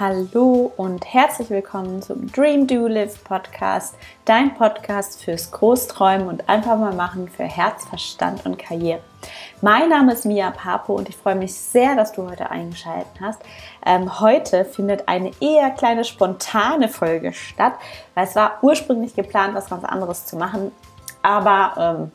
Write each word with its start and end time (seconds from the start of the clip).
Hallo 0.00 0.72
und 0.78 1.04
herzlich 1.12 1.50
willkommen 1.50 2.00
zum 2.00 2.32
Dream 2.32 2.66
Do 2.66 2.86
Live 2.86 3.22
Podcast, 3.22 3.94
dein 4.24 4.54
Podcast 4.54 5.22
fürs 5.22 5.50
Großträumen 5.50 6.26
und 6.26 6.48
einfach 6.48 6.78
mal 6.78 6.94
machen 6.94 7.28
für 7.28 7.42
Herz, 7.42 7.84
Verstand 7.84 8.46
und 8.46 8.58
Karriere. 8.58 9.00
Mein 9.60 9.90
Name 9.90 10.14
ist 10.14 10.24
Mia 10.24 10.52
Papo 10.52 10.94
und 10.94 11.10
ich 11.10 11.18
freue 11.18 11.34
mich 11.34 11.54
sehr, 11.54 11.96
dass 11.96 12.12
du 12.12 12.26
heute 12.26 12.50
eingeschaltet 12.50 13.12
hast. 13.20 13.42
Ähm, 13.84 14.20
heute 14.20 14.64
findet 14.64 15.06
eine 15.06 15.32
eher 15.38 15.68
kleine 15.68 16.04
spontane 16.04 16.88
Folge 16.88 17.34
statt, 17.34 17.74
weil 18.14 18.24
es 18.24 18.34
war 18.34 18.52
ursprünglich 18.62 19.14
geplant, 19.14 19.54
was 19.54 19.68
ganz 19.68 19.84
anderes 19.84 20.24
zu 20.24 20.36
machen, 20.36 20.72
aber 21.20 21.74
ähm, 21.76 22.12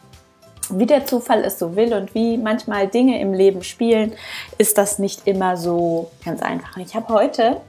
wie 0.69 0.85
der 0.85 1.05
Zufall 1.05 1.43
es 1.43 1.59
so 1.59 1.75
will 1.75 1.93
und 1.93 2.13
wie 2.15 2.37
manchmal 2.37 2.87
Dinge 2.87 3.19
im 3.19 3.33
Leben 3.33 3.63
spielen, 3.63 4.13
ist 4.57 4.77
das 4.77 4.99
nicht 4.99 5.27
immer 5.27 5.57
so 5.57 6.11
ganz 6.23 6.41
einfach. 6.41 6.77
Ich 6.77 6.95
habe 6.95 7.13
heute 7.13 7.61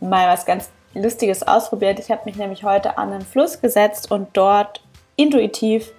mal 0.00 0.28
was 0.28 0.46
ganz 0.46 0.70
Lustiges 0.94 1.42
ausprobiert. 1.42 1.98
Ich 1.98 2.10
habe 2.10 2.22
mich 2.24 2.36
nämlich 2.36 2.64
heute 2.64 2.98
an 2.98 3.10
den 3.12 3.22
Fluss 3.22 3.60
gesetzt 3.60 4.10
und 4.10 4.28
dort 4.34 4.82
intuitiv 5.16 5.92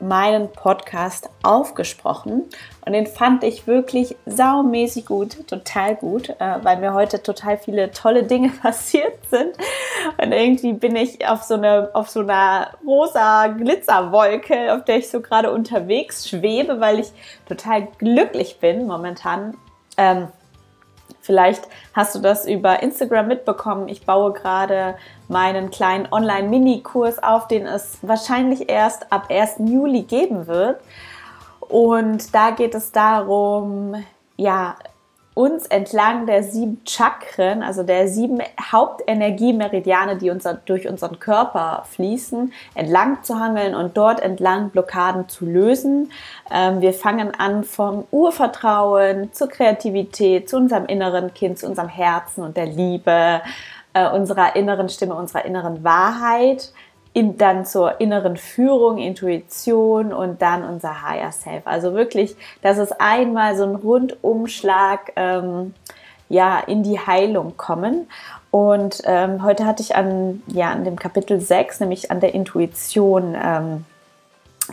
meinen 0.00 0.50
Podcast 0.50 1.30
aufgesprochen 1.42 2.44
und 2.84 2.92
den 2.92 3.06
fand 3.06 3.44
ich 3.44 3.66
wirklich 3.66 4.16
saumäßig 4.26 5.06
gut, 5.06 5.46
total 5.46 5.94
gut, 5.96 6.28
äh, 6.28 6.58
weil 6.62 6.78
mir 6.78 6.94
heute 6.94 7.22
total 7.22 7.58
viele 7.58 7.90
tolle 7.92 8.24
Dinge 8.24 8.48
passiert 8.62 9.24
sind 9.30 9.56
und 10.20 10.32
irgendwie 10.32 10.72
bin 10.72 10.96
ich 10.96 11.26
auf 11.26 11.42
so, 11.42 11.54
eine, 11.54 11.90
auf 11.94 12.08
so 12.10 12.20
einer 12.20 12.72
rosa 12.84 13.46
Glitzerwolke, 13.48 14.74
auf 14.74 14.84
der 14.84 14.98
ich 14.98 15.08
so 15.08 15.20
gerade 15.20 15.50
unterwegs 15.52 16.28
schwebe, 16.28 16.80
weil 16.80 16.98
ich 16.98 17.12
total 17.48 17.88
glücklich 17.98 18.58
bin 18.60 18.86
momentan. 18.86 19.56
Ähm, 19.96 20.28
Vielleicht 21.24 21.68
hast 21.94 22.14
du 22.14 22.18
das 22.18 22.46
über 22.46 22.82
Instagram 22.82 23.28
mitbekommen. 23.28 23.88
Ich 23.88 24.04
baue 24.04 24.34
gerade 24.34 24.94
meinen 25.28 25.70
kleinen 25.70 26.08
Online-Mini-Kurs 26.10 27.22
auf, 27.22 27.48
den 27.48 27.66
es 27.66 27.98
wahrscheinlich 28.02 28.68
erst 28.70 29.12
ab 29.12 29.26
1. 29.30 29.56
Juli 29.70 30.02
geben 30.02 30.46
wird. 30.46 30.80
Und 31.60 32.34
da 32.34 32.50
geht 32.50 32.74
es 32.74 32.92
darum, 32.92 33.94
ja, 34.36 34.76
uns 35.34 35.66
entlang 35.66 36.26
der 36.26 36.44
sieben 36.44 36.80
Chakren, 36.86 37.64
also 37.64 37.82
der 37.82 38.06
sieben 38.06 38.40
Hauptenergiemeridiane, 38.70 40.16
die 40.16 40.30
unser, 40.30 40.54
durch 40.54 40.88
unseren 40.88 41.18
Körper 41.18 41.84
fließen, 41.90 42.52
entlang 42.76 43.22
zu 43.24 43.38
hangeln 43.40 43.74
und 43.74 43.96
dort 43.96 44.20
entlang 44.20 44.70
Blockaden 44.70 45.28
zu 45.28 45.44
lösen. 45.44 46.12
Ähm, 46.52 46.80
wir 46.80 46.94
fangen 46.94 47.32
an 47.34 47.64
vom 47.64 48.04
Urvertrauen 48.12 49.32
zur 49.32 49.48
Kreativität, 49.48 50.48
zu 50.48 50.56
unserem 50.56 50.86
inneren 50.86 51.34
Kind, 51.34 51.58
zu 51.58 51.66
unserem 51.66 51.88
Herzen 51.88 52.44
und 52.44 52.56
der 52.56 52.66
Liebe, 52.66 53.42
äh, 53.94 54.08
unserer 54.08 54.56
inneren 54.56 54.88
Stimme, 54.88 55.14
unserer 55.14 55.44
inneren 55.44 55.82
Wahrheit 55.82 56.72
in, 57.14 57.38
dann 57.38 57.64
zur 57.64 58.00
inneren 58.00 58.36
Führung, 58.36 58.98
Intuition 58.98 60.12
und 60.12 60.42
dann 60.42 60.64
unser 60.64 61.02
Higher 61.08 61.32
Self. 61.32 61.62
Also 61.64 61.94
wirklich, 61.94 62.36
das 62.60 62.76
ist 62.76 63.00
einmal 63.00 63.56
so 63.56 63.62
ein 63.64 63.76
Rundumschlag 63.76 65.12
ähm, 65.16 65.74
ja, 66.28 66.58
in 66.58 66.82
die 66.82 66.98
Heilung 66.98 67.56
kommen. 67.56 68.08
Und 68.50 69.02
ähm, 69.04 69.44
heute 69.44 69.64
hatte 69.64 69.82
ich 69.82 69.94
an, 69.94 70.42
ja, 70.48 70.70
an 70.70 70.84
dem 70.84 70.98
Kapitel 70.98 71.40
6, 71.40 71.80
nämlich 71.80 72.10
an 72.10 72.20
der 72.20 72.34
Intuition 72.34 73.36
ähm, 73.40 73.84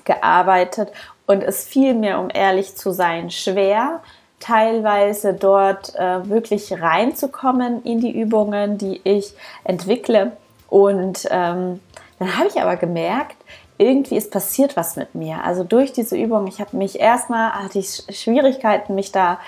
gearbeitet. 0.03 0.91
Und 1.27 1.43
es 1.43 1.65
fiel 1.65 1.93
mir, 1.93 2.19
um 2.19 2.29
ehrlich 2.33 2.75
zu 2.75 2.91
sein, 2.91 3.29
schwer, 3.29 4.01
teilweise 4.41 5.33
dort 5.33 5.95
äh, 5.95 6.27
wirklich 6.27 6.81
reinzukommen 6.81 7.83
in 7.83 8.01
die 8.01 8.11
Übungen, 8.11 8.77
die 8.77 8.99
ich 9.03 9.33
entwickle. 9.63 10.33
Und 10.69 11.27
ähm, 11.31 11.79
dann 12.19 12.37
habe 12.37 12.47
ich 12.47 12.61
aber 12.61 12.75
gemerkt, 12.75 13.37
irgendwie 13.77 14.17
ist 14.17 14.31
passiert 14.31 14.77
was 14.77 14.95
mit 14.95 15.15
mir. 15.15 15.43
Also 15.43 15.63
durch 15.63 15.91
diese 15.91 16.15
Übung, 16.15 16.47
ich 16.47 16.59
habe 16.59 16.77
mich 16.77 16.99
erstmal, 16.99 17.51
hatte 17.51 17.79
ich 17.79 18.03
Schwierigkeiten, 18.09 18.93
mich 18.93 19.11
da, 19.11 19.39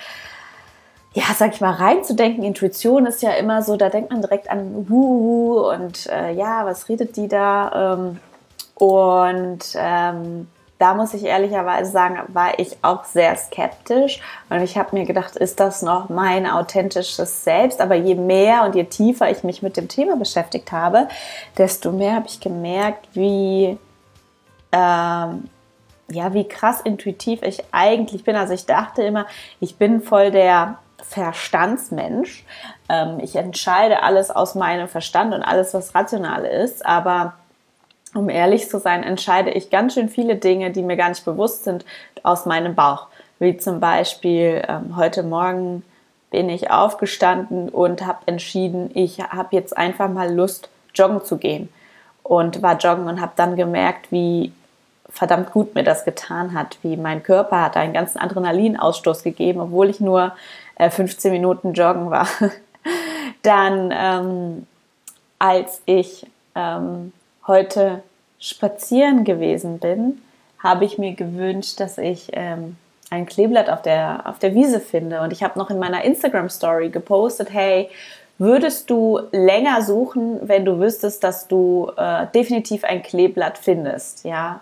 ja, 1.13 1.23
sag 1.37 1.53
ich 1.53 1.61
mal, 1.61 1.73
reinzudenken. 1.73 2.43
Intuition 2.43 3.05
ist 3.05 3.21
ja 3.21 3.31
immer 3.31 3.61
so, 3.61 3.77
da 3.77 3.89
denkt 3.89 4.11
man 4.11 4.21
direkt 4.21 4.49
an 4.49 4.89
Wuhu 4.89 5.69
und 5.69 6.07
äh, 6.07 6.33
ja, 6.33 6.65
was 6.65 6.89
redet 6.89 7.15
die 7.15 7.27
da? 7.27 7.95
Ähm, 7.95 8.19
und 8.75 9.59
ähm, 9.75 10.47
da 10.83 10.93
muss 10.95 11.13
ich 11.13 11.23
ehrlicherweise 11.23 11.89
sagen, 11.89 12.19
war 12.27 12.59
ich 12.59 12.75
auch 12.81 13.05
sehr 13.05 13.37
skeptisch 13.37 14.19
und 14.49 14.61
ich 14.61 14.77
habe 14.77 14.93
mir 14.97 15.05
gedacht, 15.05 15.37
ist 15.37 15.61
das 15.61 15.81
noch 15.81 16.09
mein 16.09 16.45
authentisches 16.45 17.45
Selbst? 17.45 17.79
Aber 17.79 17.95
je 17.95 18.15
mehr 18.15 18.65
und 18.65 18.75
je 18.75 18.83
tiefer 18.83 19.31
ich 19.31 19.45
mich 19.45 19.61
mit 19.61 19.77
dem 19.77 19.87
Thema 19.87 20.17
beschäftigt 20.17 20.73
habe, 20.73 21.07
desto 21.57 21.93
mehr 21.93 22.15
habe 22.15 22.27
ich 22.27 22.41
gemerkt, 22.41 23.07
wie 23.13 23.77
ähm, 24.73 25.49
ja, 26.09 26.33
wie 26.33 26.49
krass 26.49 26.81
intuitiv 26.81 27.43
ich 27.43 27.63
eigentlich 27.71 28.25
bin. 28.25 28.35
Also 28.35 28.53
ich 28.53 28.65
dachte 28.65 29.03
immer, 29.03 29.25
ich 29.61 29.77
bin 29.77 30.01
voll 30.01 30.31
der 30.31 30.79
Verstandsmensch. 31.01 32.43
Ähm, 32.89 33.21
ich 33.21 33.37
entscheide 33.37 34.03
alles 34.03 34.31
aus 34.31 34.53
meinem 34.53 34.89
Verstand 34.89 35.33
und 35.33 35.43
alles, 35.43 35.73
was 35.73 35.95
rational 35.95 36.43
ist, 36.43 36.85
aber 36.85 37.35
um 38.13 38.29
ehrlich 38.29 38.69
zu 38.69 38.79
sein, 38.79 39.03
entscheide 39.03 39.51
ich 39.51 39.69
ganz 39.69 39.93
schön 39.93 40.09
viele 40.09 40.35
Dinge, 40.35 40.71
die 40.71 40.81
mir 40.81 40.97
gar 40.97 41.09
nicht 41.09 41.25
bewusst 41.25 41.63
sind, 41.63 41.85
aus 42.23 42.45
meinem 42.45 42.75
Bauch. 42.75 43.07
Wie 43.39 43.57
zum 43.57 43.79
Beispiel 43.79 44.63
ähm, 44.67 44.95
heute 44.95 45.23
Morgen 45.23 45.83
bin 46.31 46.49
ich 46.49 46.71
aufgestanden 46.71 47.69
und 47.69 48.05
habe 48.05 48.19
entschieden, 48.25 48.91
ich 48.93 49.19
habe 49.19 49.49
jetzt 49.55 49.75
einfach 49.77 50.09
mal 50.09 50.33
Lust, 50.33 50.69
joggen 50.95 51.23
zu 51.23 51.37
gehen. 51.37 51.69
Und 52.23 52.61
war 52.61 52.77
joggen 52.77 53.07
und 53.07 53.19
habe 53.19 53.33
dann 53.35 53.55
gemerkt, 53.57 54.11
wie 54.11 54.53
verdammt 55.09 55.51
gut 55.51 55.75
mir 55.75 55.83
das 55.83 56.05
getan 56.05 56.53
hat, 56.53 56.77
wie 56.81 56.97
mein 56.97 57.21
Körper 57.21 57.61
hat 57.61 57.77
einen 57.77 57.93
ganzen 57.93 58.17
Adrenalinausstoß 58.17 59.23
gegeben, 59.23 59.59
obwohl 59.59 59.89
ich 59.89 59.99
nur 59.99 60.31
äh, 60.75 60.89
15 60.89 61.31
Minuten 61.31 61.73
joggen 61.73 62.09
war. 62.09 62.27
dann, 63.43 63.93
ähm, 63.93 64.67
als 65.37 65.81
ich 65.85 66.25
ähm, 66.55 67.11
heute 67.47 68.03
spazieren 68.39 69.23
gewesen 69.23 69.79
bin, 69.79 70.21
habe 70.59 70.85
ich 70.85 70.97
mir 70.97 71.13
gewünscht, 71.13 71.79
dass 71.79 71.97
ich 71.97 72.29
ähm, 72.33 72.77
ein 73.09 73.25
Kleeblatt 73.25 73.69
auf 73.69 73.81
der, 73.81 74.21
auf 74.25 74.39
der 74.39 74.55
Wiese 74.55 74.79
finde. 74.79 75.21
Und 75.21 75.31
ich 75.31 75.43
habe 75.43 75.59
noch 75.59 75.69
in 75.69 75.79
meiner 75.79 76.03
Instagram-Story 76.03 76.89
gepostet, 76.89 77.53
hey, 77.53 77.89
würdest 78.37 78.89
du 78.89 79.19
länger 79.31 79.81
suchen, 79.81 80.39
wenn 80.47 80.65
du 80.65 80.79
wüsstest, 80.79 81.23
dass 81.23 81.47
du 81.47 81.91
äh, 81.97 82.27
definitiv 82.33 82.83
ein 82.83 83.03
Kleeblatt 83.03 83.57
findest? 83.57 84.25
Ja, 84.25 84.61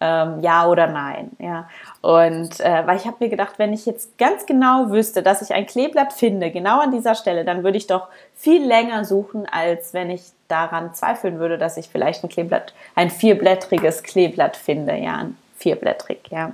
ähm, 0.00 0.40
ja 0.40 0.66
oder 0.66 0.86
nein. 0.86 1.30
Ja. 1.38 1.68
Und 2.00 2.60
äh, 2.60 2.86
weil 2.86 2.96
ich 2.96 3.06
habe 3.06 3.16
mir 3.20 3.28
gedacht, 3.28 3.54
wenn 3.58 3.72
ich 3.72 3.86
jetzt 3.86 4.16
ganz 4.18 4.46
genau 4.46 4.90
wüsste, 4.90 5.22
dass 5.22 5.42
ich 5.42 5.52
ein 5.52 5.66
Kleeblatt 5.66 6.12
finde, 6.12 6.50
genau 6.50 6.80
an 6.80 6.92
dieser 6.92 7.14
Stelle, 7.14 7.44
dann 7.44 7.64
würde 7.64 7.78
ich 7.78 7.86
doch 7.86 8.08
viel 8.34 8.64
länger 8.64 9.04
suchen, 9.04 9.46
als 9.50 9.94
wenn 9.94 10.10
ich 10.10 10.22
daran 10.46 10.94
zweifeln 10.94 11.38
würde, 11.38 11.58
dass 11.58 11.76
ich 11.76 11.88
vielleicht 11.88 12.24
ein 12.24 12.28
Kleeblatt, 12.28 12.74
ein 12.94 13.10
vierblättriges 13.10 14.02
Kleeblatt 14.02 14.56
finde. 14.56 14.94
Ja, 14.96 15.16
ein 15.16 15.36
vierblättrig, 15.56 16.20
ja. 16.30 16.52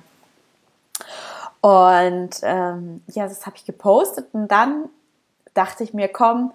Und 1.61 2.31
ähm, 2.43 3.03
ja, 3.09 3.25
das 3.25 3.47
habe 3.47 3.57
ich 3.57 3.65
gepostet 3.65 4.27
und 4.33 4.49
dann 4.49 4.89
dachte 5.55 5.85
ich 5.85 5.95
mir, 5.95 6.09
komm, 6.09 6.53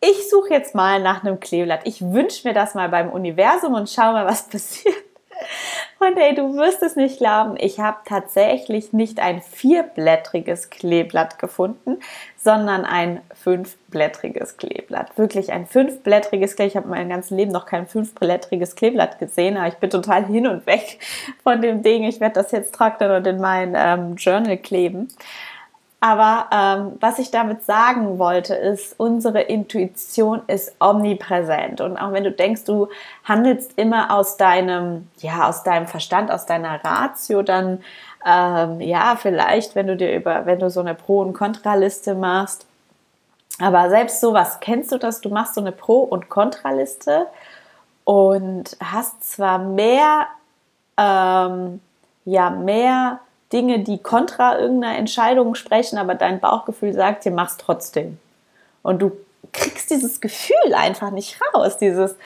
ich 0.00 0.30
suche 0.30 0.50
jetzt 0.50 0.74
mal 0.74 1.02
nach 1.02 1.24
einem 1.24 1.40
Kleeblatt. 1.40 1.80
Ich 1.84 2.00
wünsche 2.00 2.46
mir 2.46 2.54
das 2.54 2.74
mal 2.74 2.88
beim 2.88 3.10
Universum 3.10 3.74
und 3.74 3.90
schau 3.90 4.12
mal, 4.12 4.26
was 4.26 4.42
passiert. 4.48 4.94
Und 6.00 6.16
hey, 6.16 6.32
du 6.32 6.54
wirst 6.54 6.82
es 6.84 6.94
nicht 6.94 7.18
glauben, 7.18 7.56
ich 7.58 7.80
habe 7.80 7.98
tatsächlich 8.04 8.92
nicht 8.92 9.18
ein 9.18 9.42
vierblättriges 9.42 10.70
Kleeblatt 10.70 11.40
gefunden, 11.40 11.98
sondern 12.36 12.84
ein 12.84 13.20
fünfblättriges 13.34 14.56
Kleeblatt. 14.56 15.18
Wirklich 15.18 15.50
ein 15.52 15.66
fünfblättriges 15.66 16.54
Kleeblatt. 16.54 16.70
Ich 16.70 16.76
habe 16.76 16.88
mein 16.88 17.08
ganzes 17.08 17.30
Leben 17.32 17.50
noch 17.50 17.66
kein 17.66 17.88
fünfblättriges 17.88 18.76
Kleeblatt 18.76 19.18
gesehen, 19.18 19.56
aber 19.56 19.66
ich 19.66 19.74
bin 19.74 19.90
total 19.90 20.24
hin 20.24 20.46
und 20.46 20.66
weg 20.66 21.00
von 21.42 21.60
dem 21.60 21.82
Ding. 21.82 22.04
Ich 22.04 22.20
werde 22.20 22.34
das 22.34 22.52
jetzt 22.52 22.74
trocknen 22.74 23.10
und 23.10 23.26
in 23.26 23.40
mein 23.40 23.74
ähm, 23.76 24.14
Journal 24.14 24.56
kleben. 24.56 25.08
Aber 26.00 26.46
ähm, 26.52 26.92
was 27.00 27.18
ich 27.18 27.32
damit 27.32 27.64
sagen 27.64 28.20
wollte, 28.20 28.54
ist, 28.54 28.94
unsere 28.98 29.40
Intuition 29.42 30.42
ist 30.46 30.76
omnipräsent. 30.78 31.80
Und 31.80 31.96
auch 31.96 32.12
wenn 32.12 32.22
du 32.22 32.30
denkst, 32.30 32.64
du 32.64 32.88
handelst 33.24 33.72
immer 33.76 34.14
aus 34.14 34.36
deinem, 34.36 35.08
ja, 35.18 35.48
aus 35.48 35.64
deinem 35.64 35.88
Verstand, 35.88 36.30
aus 36.30 36.46
deiner 36.46 36.84
Ratio, 36.84 37.42
dann 37.42 37.82
ähm, 38.24 38.80
ja, 38.80 39.16
vielleicht, 39.20 39.74
wenn 39.74 39.88
du 39.88 39.96
dir 39.96 40.14
über, 40.14 40.46
wenn 40.46 40.60
du 40.60 40.70
so 40.70 40.80
eine 40.80 40.94
Pro- 40.94 41.20
und 41.20 41.32
Kontraliste 41.32 42.14
machst. 42.14 42.66
Aber 43.60 43.90
selbst 43.90 44.20
sowas, 44.20 44.58
kennst 44.60 44.92
du 44.92 44.98
das? 44.98 45.20
Du 45.20 45.30
machst 45.30 45.54
so 45.54 45.60
eine 45.60 45.72
Pro- 45.72 46.02
und 46.04 46.28
Kontraliste 46.28 47.26
und 48.04 48.76
hast 48.80 49.32
zwar 49.32 49.58
mehr, 49.58 50.28
ähm, 50.96 51.80
ja, 52.24 52.50
mehr 52.50 53.18
Dinge, 53.52 53.80
die 53.80 53.98
kontra 54.02 54.58
irgendeiner 54.58 54.98
Entscheidung 54.98 55.54
sprechen, 55.54 55.98
aber 55.98 56.14
dein 56.14 56.40
Bauchgefühl 56.40 56.92
sagt 56.92 57.24
dir, 57.24 57.32
mach's 57.32 57.56
trotzdem. 57.56 58.18
Und 58.82 59.00
du 59.00 59.12
kriegst 59.52 59.90
dieses 59.90 60.20
Gefühl 60.20 60.74
einfach 60.74 61.10
nicht 61.10 61.38
raus, 61.54 61.78
dieses, 61.78 62.16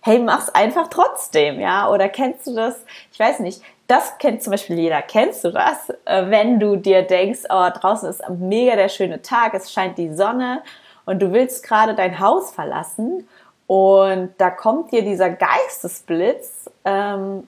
hey, 0.00 0.18
mach's 0.18 0.48
einfach 0.48 0.88
trotzdem, 0.88 1.60
ja, 1.60 1.88
oder 1.88 2.08
kennst 2.08 2.46
du 2.46 2.54
das, 2.54 2.84
ich 3.12 3.20
weiß 3.20 3.38
nicht, 3.40 3.62
das 3.86 4.18
kennt 4.18 4.42
zum 4.42 4.50
Beispiel 4.50 4.78
jeder, 4.78 5.02
kennst 5.02 5.44
du 5.44 5.50
das, 5.50 5.90
äh, 6.04 6.28
wenn 6.28 6.58
du 6.58 6.76
dir 6.76 7.02
denkst, 7.02 7.42
oh, 7.48 7.68
draußen 7.72 8.08
ist 8.08 8.22
mega 8.30 8.74
der 8.74 8.88
schöne 8.88 9.22
Tag, 9.22 9.54
es 9.54 9.72
scheint 9.72 9.98
die 9.98 10.12
Sonne 10.14 10.62
und 11.04 11.20
du 11.20 11.32
willst 11.32 11.62
gerade 11.62 11.94
dein 11.94 12.18
Haus 12.18 12.52
verlassen 12.52 13.28
und 13.66 14.30
da 14.38 14.50
kommt 14.50 14.92
dir 14.92 15.02
dieser 15.02 15.30
Geistesblitz, 15.30 16.68
ähm, 16.84 17.46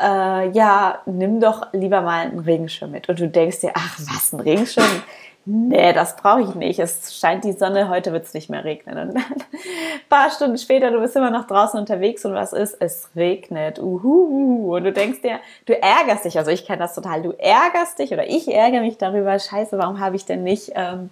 äh, 0.00 0.50
ja, 0.50 1.00
nimm 1.06 1.40
doch 1.40 1.72
lieber 1.72 2.00
mal 2.00 2.26
einen 2.26 2.38
Regenschirm 2.38 2.90
mit. 2.90 3.08
Und 3.08 3.20
du 3.20 3.28
denkst 3.28 3.60
dir, 3.60 3.72
ach, 3.74 3.98
was, 3.98 4.32
ein 4.32 4.40
Regenschirm? 4.40 5.02
Nee, 5.44 5.92
das 5.92 6.14
brauche 6.14 6.42
ich 6.42 6.54
nicht. 6.54 6.78
Es 6.78 7.18
scheint 7.18 7.42
die 7.42 7.52
Sonne, 7.52 7.88
heute 7.88 8.12
wird 8.12 8.24
es 8.24 8.32
nicht 8.32 8.48
mehr 8.48 8.64
regnen. 8.64 8.96
Und 8.96 9.14
dann 9.14 9.24
ein 9.24 9.44
paar 10.08 10.30
Stunden 10.30 10.56
später, 10.56 10.92
du 10.92 11.00
bist 11.00 11.16
immer 11.16 11.30
noch 11.30 11.48
draußen 11.48 11.80
unterwegs 11.80 12.24
und 12.24 12.32
was 12.32 12.52
ist? 12.52 12.76
Es 12.78 13.10
regnet. 13.16 13.80
Uhu. 13.80 14.76
Und 14.76 14.84
du 14.84 14.92
denkst 14.92 15.20
dir, 15.22 15.40
du 15.66 15.74
ärgerst 15.74 16.24
dich, 16.24 16.38
also 16.38 16.52
ich 16.52 16.64
kenne 16.64 16.78
das 16.78 16.94
total, 16.94 17.22
du 17.22 17.32
ärgerst 17.32 17.98
dich 17.98 18.12
oder 18.12 18.26
ich 18.28 18.52
ärgere 18.52 18.82
mich 18.82 18.98
darüber, 18.98 19.36
scheiße, 19.36 19.76
warum 19.78 19.98
habe 19.98 20.14
ich 20.14 20.24
denn 20.24 20.44
nicht 20.44 20.72
ähm, 20.76 21.10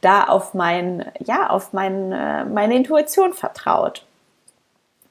da 0.00 0.24
auf 0.24 0.52
mein, 0.52 1.04
ja, 1.20 1.48
auf 1.48 1.72
mein, 1.72 2.10
äh, 2.10 2.44
meine 2.44 2.74
Intuition 2.74 3.32
vertraut. 3.32 4.04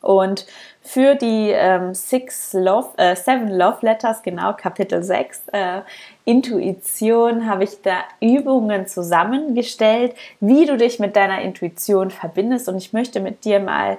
Und 0.01 0.45
für 0.81 1.15
die 1.15 1.49
ähm, 1.51 1.93
Six 1.93 2.53
Love, 2.53 2.97
äh, 2.97 3.15
Seven 3.15 3.49
Love 3.49 3.79
Letters, 3.81 4.23
genau 4.23 4.53
Kapitel 4.53 5.03
6, 5.03 5.49
äh, 5.51 5.81
Intuition, 6.23 7.49
habe 7.49 7.65
ich 7.65 7.81
da 7.81 8.03
Übungen 8.21 8.87
zusammengestellt, 8.87 10.15
wie 10.39 10.65
du 10.65 10.77
dich 10.77 10.99
mit 10.99 11.15
deiner 11.15 11.41
Intuition 11.41 12.11
verbindest. 12.11 12.69
Und 12.69 12.77
ich 12.77 12.93
möchte 12.93 13.19
mit 13.19 13.43
dir 13.43 13.59
mal 13.59 13.97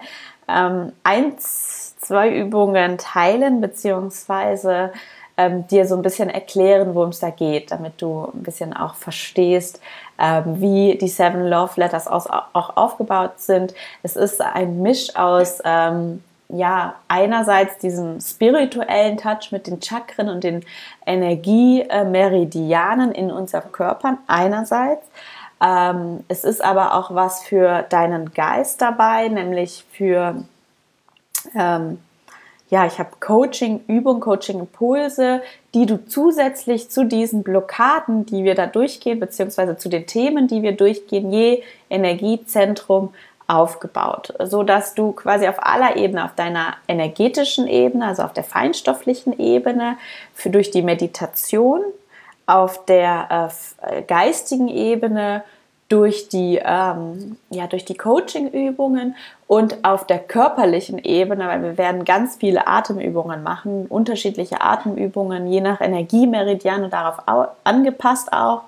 ähm, 0.48 0.92
eins, 1.02 1.96
zwei 1.98 2.34
Übungen 2.34 2.96
teilen, 2.96 3.60
beziehungsweise 3.60 4.92
ähm, 5.36 5.66
dir 5.68 5.86
so 5.86 5.96
ein 5.96 6.02
bisschen 6.02 6.28
erklären, 6.28 6.94
worum 6.94 7.10
es 7.10 7.20
da 7.20 7.30
geht, 7.30 7.70
damit 7.70 8.02
du 8.02 8.30
ein 8.34 8.42
bisschen 8.42 8.74
auch 8.74 8.94
verstehst, 8.94 9.80
ähm, 10.20 10.60
wie 10.60 10.98
die 10.98 11.08
Seven 11.08 11.46
Love 11.46 11.72
Letters 11.76 12.06
aus, 12.06 12.28
auch 12.28 12.76
aufgebaut 12.76 13.38
sind. 13.38 13.74
Es 14.02 14.16
ist 14.16 14.40
ein 14.40 14.80
Misch 14.82 15.16
aus 15.16 15.60
ähm, 15.64 16.22
ja, 16.52 16.96
einerseits 17.08 17.78
diesen 17.78 18.20
spirituellen 18.20 19.16
Touch 19.16 19.52
mit 19.52 19.66
den 19.66 19.80
Chakren 19.80 20.28
und 20.28 20.44
den 20.44 20.62
Energiemeridianen 21.06 23.12
in 23.12 23.30
unserem 23.30 23.72
Körper 23.72 24.18
einerseits. 24.26 25.06
Ähm, 25.62 26.24
es 26.28 26.44
ist 26.44 26.64
aber 26.64 26.94
auch 26.94 27.14
was 27.14 27.42
für 27.42 27.84
deinen 27.88 28.32
Geist 28.32 28.80
dabei, 28.80 29.28
nämlich 29.28 29.84
für 29.92 30.42
ähm, 31.54 31.98
ja, 32.70 32.86
ich 32.86 32.98
habe 33.00 33.10
Coaching, 33.18 33.80
Übung, 33.88 34.20
Coaching 34.20 34.60
Impulse, 34.60 35.42
die 35.74 35.86
du 35.86 36.06
zusätzlich 36.06 36.88
zu 36.88 37.04
diesen 37.04 37.42
Blockaden, 37.42 38.26
die 38.26 38.44
wir 38.44 38.54
da 38.54 38.66
durchgehen, 38.66 39.18
beziehungsweise 39.18 39.76
zu 39.76 39.88
den 39.88 40.06
Themen, 40.06 40.46
die 40.46 40.62
wir 40.62 40.72
durchgehen, 40.72 41.32
je 41.32 41.62
Energiezentrum 41.90 43.12
aufgebaut, 43.48 44.32
so 44.44 44.62
dass 44.62 44.94
du 44.94 45.10
quasi 45.10 45.48
auf 45.48 45.56
aller 45.58 45.96
Ebene, 45.96 46.24
auf 46.24 46.36
deiner 46.36 46.76
energetischen 46.86 47.66
Ebene, 47.66 48.06
also 48.06 48.22
auf 48.22 48.32
der 48.32 48.44
feinstofflichen 48.44 49.36
Ebene, 49.40 49.96
für 50.32 50.50
durch 50.50 50.70
die 50.70 50.82
Meditation, 50.82 51.80
auf 52.46 52.84
der 52.84 53.50
äh, 53.82 54.02
geistigen 54.02 54.68
Ebene 54.68 55.42
durch 55.90 56.28
die, 56.28 56.60
ähm, 56.64 57.36
ja, 57.50 57.66
die 57.66 57.96
Coaching-Übungen 57.96 59.16
und 59.48 59.84
auf 59.84 60.06
der 60.06 60.20
körperlichen 60.20 60.98
Ebene, 61.00 61.48
weil 61.48 61.62
wir 61.62 61.78
werden 61.78 62.04
ganz 62.04 62.36
viele 62.36 62.68
Atemübungen 62.68 63.42
machen, 63.42 63.86
unterschiedliche 63.88 64.60
Atemübungen, 64.60 65.48
je 65.48 65.60
nach 65.60 65.80
Energiemeridian 65.80 66.84
und 66.84 66.92
darauf 66.92 67.16
angepasst 67.64 68.32
auch, 68.32 68.62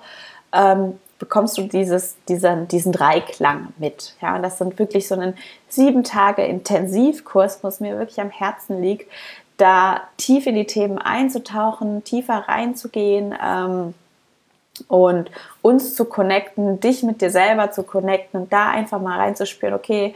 ähm, 0.51 0.99
bekommst 1.17 1.57
du 1.57 1.61
dieses, 1.61 2.17
diesen, 2.27 2.67
diesen 2.67 2.91
Dreiklang 2.91 3.69
mit. 3.77 4.15
Ja, 4.21 4.35
und 4.35 4.43
das 4.43 4.57
sind 4.57 4.77
wirklich 4.77 5.07
so 5.07 5.15
ein 5.15 5.33
sieben 5.69 6.03
Tage 6.03 6.43
Intensivkurs, 6.43 7.63
wo 7.63 7.69
es 7.69 7.79
mir 7.79 7.97
wirklich 7.97 8.19
am 8.19 8.31
Herzen 8.31 8.81
liegt, 8.81 9.09
da 9.55 10.01
tief 10.17 10.45
in 10.45 10.55
die 10.55 10.65
Themen 10.65 10.97
einzutauchen, 10.97 12.03
tiefer 12.03 12.49
reinzugehen. 12.49 13.33
Ähm, 13.41 13.93
und 14.87 15.29
uns 15.61 15.95
zu 15.95 16.05
connecten, 16.05 16.79
dich 16.79 17.03
mit 17.03 17.21
dir 17.21 17.29
selber 17.29 17.71
zu 17.71 17.83
connecten 17.83 18.41
und 18.41 18.53
da 18.53 18.69
einfach 18.69 18.99
mal 18.99 19.19
reinzuspüren, 19.19 19.75
okay, 19.75 20.13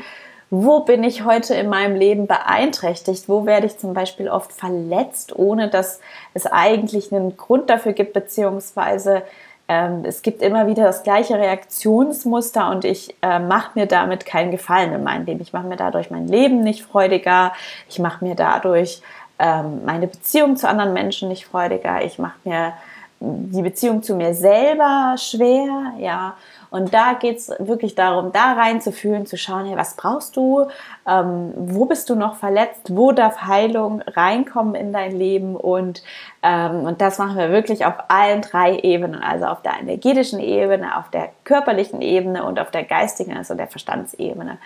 wo 0.50 0.82
bin 0.82 1.04
ich 1.04 1.26
heute 1.26 1.56
in 1.56 1.68
meinem 1.68 1.96
Leben 1.96 2.26
beeinträchtigt? 2.26 3.28
Wo 3.28 3.46
werde 3.46 3.68
ich 3.68 3.78
zum 3.78 3.94
Beispiel 3.94 4.30
oft 4.30 4.54
verletzt, 4.54 5.38
ohne 5.38 5.70
dass 5.70 6.00
es 6.34 6.46
eigentlich 6.46 7.12
einen 7.12 7.36
Grund 7.36 7.70
dafür 7.70 7.92
gibt, 7.92 8.14
beziehungsweise 8.14 9.24
ähm, 9.68 10.06
es 10.06 10.22
gibt 10.22 10.42
immer 10.42 10.68
wieder 10.68 10.86
das 10.86 11.04
gleiche 11.04 11.36
Reaktionsmuster 11.36 12.70
und 12.70 12.86
ich 12.86 13.16
äh, 13.22 13.40
mache 13.40 13.72
mir 13.78 13.86
damit 13.86 14.26
keinen 14.26 14.52
Gefallen 14.52 14.94
in 14.94 15.04
meinem 15.04 15.26
Leben. 15.26 15.42
Ich 15.42 15.52
mache 15.52 15.68
mir 15.68 15.76
dadurch 15.76 16.10
mein 16.10 16.30
Leben 16.30 16.62
nicht 16.62 16.84
freudiger. 16.84 17.52
Ich 17.90 18.00
mache 18.00 18.24
mir 18.24 18.36
dadurch 18.36 19.02
ähm, 19.40 19.84
meine 19.86 20.08
Beziehung 20.08 20.56
zu 20.56 20.70
anderen 20.70 20.94
Menschen 20.94 21.28
nicht 21.28 21.46
freudiger. 21.46 22.04
Ich 22.06 22.18
mache 22.18 22.38
mir 22.46 22.74
die 23.20 23.62
Beziehung 23.62 24.04
zu 24.04 24.16
mir 24.16 24.34
selber 24.34 25.16
schwer, 25.18 25.94
ja. 25.98 26.36
Und 26.70 26.94
da 26.94 27.14
geht 27.14 27.38
es 27.38 27.50
wirklich 27.60 27.96
darum, 27.96 28.32
da 28.34 28.54
reinzufühlen, 28.54 29.26
zu 29.26 29.38
schauen, 29.38 29.66
hey, 29.66 29.78
was 29.78 29.96
brauchst 29.96 30.36
du, 30.36 30.68
ähm, 31.08 31.54
wo 31.56 31.86
bist 31.86 32.10
du 32.10 32.16
noch 32.16 32.36
verletzt, 32.36 32.96
wo 32.96 33.14
darf 33.14 33.44
Heilung 33.44 34.02
reinkommen 34.02 34.76
in 34.76 34.92
dein 34.92 35.18
Leben 35.18 35.56
und, 35.56 36.04
ähm, 36.44 36.82
und 36.82 37.00
das 37.00 37.20
machen 37.20 37.38
wir 37.38 37.52
wirklich 37.52 37.86
auf 37.86 37.96
allen 38.10 38.42
drei 38.42 38.78
Ebenen, 38.80 39.24
also 39.24 39.46
auf 39.46 39.62
der 39.62 39.80
energetischen 39.80 40.40
Ebene, 40.40 40.98
auf 40.98 41.10
der 41.10 41.30
körperlichen 41.46 42.02
Ebene 42.02 42.44
und 42.44 42.60
auf 42.60 42.70
der 42.70 42.84
geistigen, 42.84 43.36
also 43.36 43.56
der 43.56 43.68
Verstandsebene. 43.68 44.58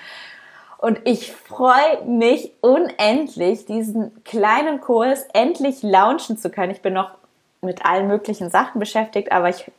Und 0.80 1.00
ich 1.03 1.31
freue 1.31 2.03
mich 2.07 2.53
unendlich, 2.62 3.65
diesen 3.68 4.24
kleinen 4.24 4.81
Kurs 4.81 5.27
endlich 5.31 5.83
launchen 5.83 6.39
zu 6.39 6.50
können. 6.50 6.71
Ich 6.71 6.81
bin 6.81 6.94
noch 6.94 7.12
mit 7.61 7.85
allen 7.85 8.07
möglichen 8.07 8.49
Sachen 8.49 8.79
beschäftigt, 8.79 9.31
aber 9.31 9.49
ich, 9.49 9.71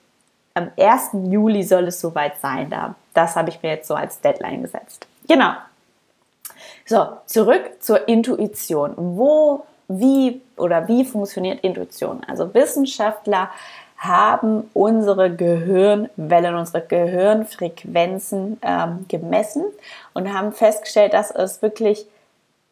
am 0.54 0.70
1. 0.78 1.10
Juli 1.30 1.62
soll 1.62 1.88
es 1.88 2.00
soweit 2.00 2.40
sein. 2.40 2.70
Da. 2.70 2.94
Das 3.14 3.36
habe 3.36 3.50
ich 3.50 3.62
mir 3.62 3.70
jetzt 3.70 3.88
so 3.88 3.94
als 3.94 4.20
Deadline 4.20 4.62
gesetzt. 4.62 5.06
Genau. 5.28 5.52
So, 6.86 7.08
zurück 7.26 7.62
zur 7.80 8.08
Intuition. 8.08 8.94
Wo, 8.96 9.64
wie 9.88 10.40
oder 10.56 10.88
wie 10.88 11.04
funktioniert 11.04 11.60
Intuition? 11.60 12.22
Also 12.26 12.52
Wissenschaftler 12.54 13.50
haben 13.98 14.68
unsere 14.74 15.34
Gehirnwellen, 15.34 16.56
unsere 16.56 16.84
Gehirnfrequenzen 16.84 18.58
ähm, 18.62 19.06
gemessen 19.08 19.64
und 20.12 20.32
haben 20.34 20.52
festgestellt, 20.52 21.14
dass 21.14 21.30
es 21.30 21.62
wirklich 21.62 22.04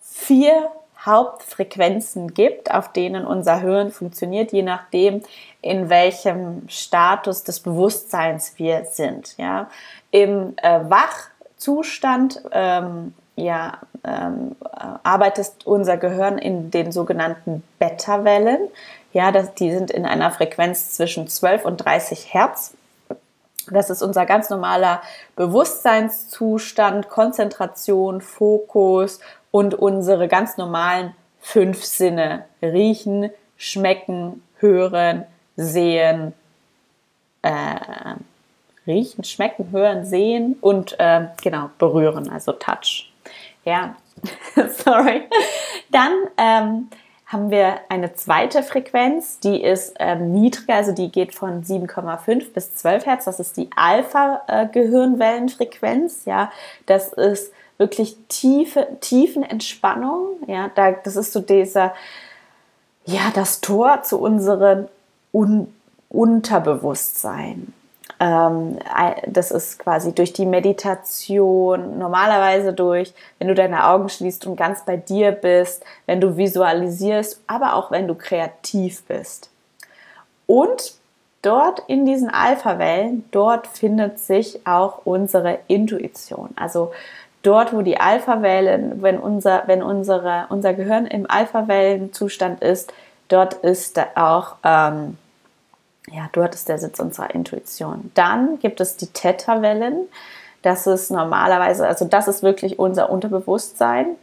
vier 0.00 0.68
Hauptfrequenzen 1.04 2.34
gibt, 2.34 2.72
auf 2.72 2.92
denen 2.92 3.24
unser 3.24 3.60
Hirn 3.60 3.90
funktioniert, 3.90 4.52
je 4.52 4.62
nachdem, 4.62 5.22
in 5.62 5.88
welchem 5.88 6.68
Status 6.68 7.42
des 7.44 7.60
Bewusstseins 7.60 8.54
wir 8.56 8.84
sind. 8.84 9.36
Ja. 9.38 9.68
Im 10.10 10.54
äh, 10.58 10.80
Wachzustand 10.88 12.42
ähm, 12.52 13.14
ja, 13.36 13.78
ähm, 14.04 14.56
arbeitet 15.02 15.52
unser 15.64 15.96
Gehirn 15.96 16.38
in 16.38 16.70
den 16.70 16.92
sogenannten 16.92 17.62
Beta-Wellen. 17.78 18.68
Ja, 19.12 19.32
das, 19.32 19.54
die 19.54 19.70
sind 19.70 19.90
in 19.90 20.04
einer 20.04 20.30
Frequenz 20.30 20.92
zwischen 20.92 21.28
12 21.28 21.64
und 21.64 21.78
30 21.78 22.32
Hertz. 22.34 22.74
Das 23.70 23.90
ist 23.90 24.02
unser 24.02 24.26
ganz 24.26 24.50
normaler 24.50 25.02
Bewusstseinszustand, 25.36 27.08
Konzentration, 27.08 28.20
Fokus 28.20 29.20
und 29.50 29.74
unsere 29.74 30.28
ganz 30.28 30.56
normalen 30.56 31.14
fünf 31.40 31.84
Sinne 31.84 32.44
riechen, 32.62 33.30
schmecken, 33.56 34.42
hören, 34.58 35.24
sehen, 35.56 36.34
äh, 37.42 37.76
riechen, 38.86 39.24
schmecken, 39.24 39.72
hören, 39.72 40.04
sehen 40.04 40.56
und 40.60 40.94
äh, 40.98 41.28
genau 41.42 41.70
berühren, 41.78 42.28
also 42.30 42.52
Touch. 42.52 43.10
Ja, 43.64 43.96
sorry. 44.84 45.22
Dann 45.90 46.12
ähm, 46.36 46.90
haben 47.26 47.50
wir 47.50 47.80
eine 47.88 48.12
zweite 48.14 48.62
Frequenz, 48.62 49.40
die 49.40 49.62
ist 49.62 49.94
ähm, 49.98 50.32
niedriger, 50.32 50.76
also 50.76 50.92
die 50.92 51.10
geht 51.12 51.34
von 51.34 51.62
7,5 51.62 52.52
bis 52.52 52.74
12 52.74 53.04
Hertz. 53.06 53.24
Das 53.26 53.40
ist 53.40 53.56
die 53.56 53.70
Alpha-Gehirnwellenfrequenz. 53.76 56.24
Ja, 56.24 56.50
das 56.86 57.12
ist 57.12 57.52
wirklich 57.80 58.16
tiefe, 58.28 58.86
tiefen 59.00 59.42
Entspannung. 59.42 60.36
Ja, 60.46 60.70
da, 60.74 60.92
das 60.92 61.16
ist 61.16 61.32
so 61.32 61.40
dieser, 61.40 61.94
ja, 63.06 63.32
das 63.34 63.60
Tor 63.60 64.02
zu 64.02 64.20
unserem 64.20 64.86
Un 65.32 65.74
Unterbewusstsein. 66.10 67.72
Ähm, 68.18 68.78
das 69.26 69.52
ist 69.52 69.78
quasi 69.78 70.12
durch 70.12 70.32
die 70.32 70.44
Meditation, 70.44 71.98
normalerweise 71.98 72.72
durch, 72.72 73.14
wenn 73.38 73.46
du 73.46 73.54
deine 73.54 73.86
Augen 73.86 74.08
schließt 74.08 74.44
und 74.46 74.56
ganz 74.56 74.84
bei 74.84 74.96
dir 74.96 75.30
bist, 75.30 75.84
wenn 76.06 76.20
du 76.20 76.36
visualisierst, 76.36 77.40
aber 77.46 77.76
auch 77.76 77.92
wenn 77.92 78.08
du 78.08 78.16
kreativ 78.16 79.04
bist. 79.04 79.50
Und 80.46 80.94
dort 81.42 81.84
in 81.86 82.04
diesen 82.04 82.28
Alpha-Wellen, 82.28 83.24
dort 83.30 83.68
findet 83.68 84.18
sich 84.18 84.66
auch 84.66 85.02
unsere 85.04 85.60
Intuition. 85.68 86.50
Also 86.56 86.92
dort, 87.42 87.72
wo 87.72 87.82
die 87.82 87.98
Alpha-Wellen, 87.98 89.02
wenn, 89.02 89.18
unser, 89.18 89.64
wenn 89.66 89.82
unsere, 89.82 90.46
unser 90.50 90.74
Gehirn 90.74 91.06
im 91.06 91.30
Alpha-Wellenzustand 91.30 92.62
ist, 92.62 92.92
dort 93.28 93.54
ist 93.54 93.98
auch, 94.16 94.56
ähm, 94.64 95.16
ja, 96.10 96.28
dort 96.32 96.54
ist 96.54 96.68
der 96.68 96.78
Sitz 96.78 96.98
unserer 96.98 97.34
Intuition. 97.34 98.10
Dann 98.14 98.58
gibt 98.58 98.80
es 98.80 98.96
die 98.96 99.06
Theta-Wellen. 99.06 100.08
Das 100.62 100.86
ist 100.86 101.10
normalerweise, 101.10 101.86
also 101.86 102.04
das 102.04 102.28
ist 102.28 102.42
wirklich 102.42 102.78
unser 102.78 103.10
Unterbewusstsein. 103.10 104.16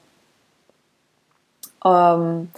Ähm, 1.84 2.52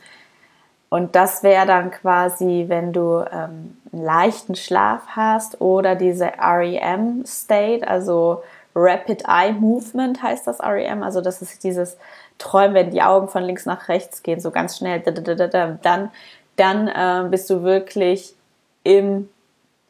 und 0.90 1.16
das 1.16 1.44
wäre 1.44 1.68
dann 1.68 1.92
quasi, 1.92 2.66
wenn 2.68 2.92
du 2.92 3.24
ähm, 3.32 3.78
einen 3.94 4.04
leichten 4.04 4.56
Schlaf 4.56 5.02
hast 5.10 5.62
oder 5.62 5.96
diese 5.96 6.32
REM-State, 6.40 7.88
also 7.88 8.44
Rapid 8.76 9.24
Eye 9.28 9.54
Movement 9.54 10.22
heißt 10.22 10.48
das 10.48 10.60
REM. 10.62 11.04
Also 11.04 11.22
das 11.22 11.42
ist 11.42 11.64
dieses 11.64 11.98
Träumen, 12.38 12.74
wenn 12.74 12.92
die 12.92 13.02
Augen 13.02 13.28
von 13.28 13.44
links 13.44 13.66
nach 13.66 13.90
rechts 13.90 14.24
gehen, 14.24 14.40
so 14.40 14.52
ganz 14.52 14.78
schnell. 14.78 15.02
Dann, 15.02 16.12
dann 16.56 16.88
äh, 16.88 17.30
bist 17.30 17.50
du 17.50 17.64
wirklich 17.64 18.36
im, 18.84 19.30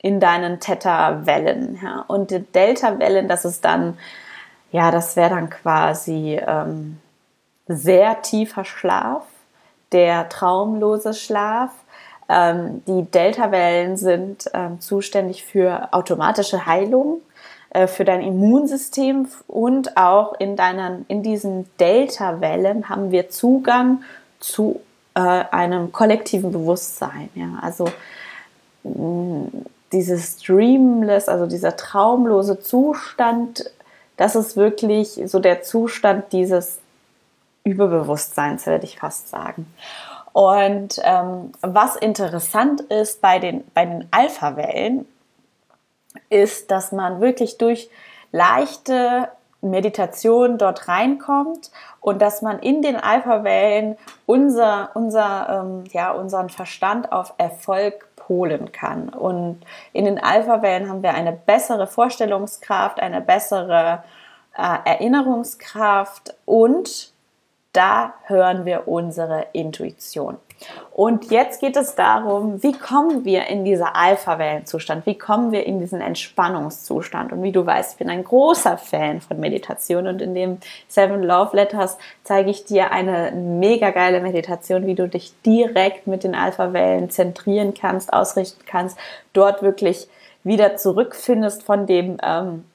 in 0.01 0.19
deinen 0.19 0.59
Theta-Wellen. 0.59 1.79
Ja. 1.83 2.05
Und 2.07 2.31
die 2.31 2.39
Delta-Wellen, 2.39 3.27
das 3.27 3.45
ist 3.45 3.65
dann, 3.65 3.97
ja, 4.71 4.91
das 4.91 5.15
wäre 5.15 5.29
dann 5.31 5.49
quasi 5.49 6.39
ähm, 6.45 6.99
sehr 7.67 8.21
tiefer 8.21 8.65
Schlaf 8.65 9.23
der 9.91 10.29
traumlose 10.29 11.13
Schlaf. 11.13 11.71
Ähm, 12.27 12.83
die 12.85 13.03
Delta-Wellen 13.03 13.97
sind 13.97 14.49
ähm, 14.53 14.79
zuständig 14.79 15.43
für 15.43 15.89
automatische 15.91 16.65
Heilung, 16.65 17.21
für 17.87 18.05
dein 18.05 18.21
Immunsystem 18.21 19.27
und 19.47 19.95
auch 19.95 20.39
in, 20.39 20.55
deinen, 20.55 21.05
in 21.07 21.21
diesen 21.21 21.69
Delta-Wellen 21.79 22.89
haben 22.89 23.11
wir 23.11 23.29
Zugang 23.29 24.03
zu 24.39 24.81
äh, 25.13 25.19
einem 25.19 25.91
kollektiven 25.91 26.51
Bewusstsein. 26.51 27.29
Ja? 27.35 27.59
Also 27.61 27.85
mh, 28.83 29.49
dieses 29.91 30.37
Dreamless, 30.37 31.29
also 31.29 31.45
dieser 31.45 31.75
traumlose 31.75 32.59
Zustand, 32.59 33.69
das 34.17 34.35
ist 34.35 34.57
wirklich 34.57 35.21
so 35.25 35.39
der 35.39 35.61
Zustand 35.61 36.31
dieses 36.31 36.79
Überbewusstseins, 37.63 38.65
würde 38.65 38.85
ich 38.85 38.99
fast 38.99 39.29
sagen. 39.29 39.71
Und 40.33 40.99
ähm, 41.03 41.51
was 41.61 41.95
interessant 41.95 42.81
ist 42.81 43.21
bei 43.21 43.39
den, 43.39 43.63
bei 43.73 43.85
den 43.85 44.07
Alpha-Wellen, 44.11 45.05
ist, 46.29 46.71
dass 46.71 46.91
man 46.91 47.21
wirklich 47.21 47.57
durch 47.57 47.89
leichte 48.31 49.29
Meditation 49.61 50.57
dort 50.57 50.87
reinkommt 50.87 51.71
und 51.99 52.21
dass 52.21 52.41
man 52.41 52.59
in 52.59 52.81
den 52.81 52.95
Alpha-Wellen 52.95 53.97
unser, 54.25 54.91
unser, 54.93 55.63
ähm, 55.63 55.83
ja, 55.91 56.11
unseren 56.11 56.49
Verstand 56.49 57.11
auf 57.11 57.33
Erfolg 57.37 58.07
polen 58.15 58.71
kann. 58.71 59.09
Und 59.09 59.61
in 59.91 60.05
den 60.05 60.21
Alpha-Wellen 60.21 60.87
haben 60.87 61.03
wir 61.03 61.13
eine 61.13 61.33
bessere 61.33 61.87
Vorstellungskraft, 61.87 62.99
eine 62.99 63.21
bessere 63.21 64.03
äh, 64.57 64.77
Erinnerungskraft 64.85 66.35
und 66.45 67.11
da 67.73 68.13
hören 68.25 68.65
wir 68.65 68.87
unsere 68.87 69.47
Intuition. 69.53 70.37
Und 70.91 71.31
jetzt 71.31 71.61
geht 71.61 71.77
es 71.77 71.95
darum, 71.95 72.61
wie 72.61 72.73
kommen 72.73 73.23
wir 73.23 73.47
in 73.47 73.63
dieser 73.63 73.95
Alpha-Wellenzustand? 73.95 75.05
Wie 75.05 75.17
kommen 75.17 75.51
wir 75.51 75.65
in 75.65 75.79
diesen 75.79 76.01
Entspannungszustand? 76.01 77.31
Und 77.31 77.41
wie 77.43 77.51
du 77.51 77.65
weißt, 77.65 77.93
ich 77.93 77.97
bin 77.97 78.09
ein 78.09 78.23
großer 78.23 78.77
Fan 78.77 79.21
von 79.21 79.39
Meditation 79.39 80.07
und 80.07 80.21
in 80.21 80.35
dem 80.35 80.57
Seven 80.87 81.23
Love 81.23 81.55
Letters 81.55 81.97
zeige 82.23 82.49
ich 82.49 82.65
dir 82.65 82.91
eine 82.91 83.31
mega 83.31 83.91
geile 83.91 84.19
Meditation, 84.19 84.85
wie 84.85 84.95
du 84.95 85.07
dich 85.07 85.33
direkt 85.45 86.07
mit 86.07 86.23
den 86.23 86.35
Alpha-Wellen 86.35 87.09
zentrieren 87.09 87.73
kannst, 87.73 88.11
ausrichten 88.11 88.63
kannst, 88.65 88.97
dort 89.33 89.61
wirklich 89.61 90.09
wieder 90.43 90.75
zurückfindest 90.77 91.63
von 91.63 91.85
dem, 91.85 92.17
ähm, 92.23 92.65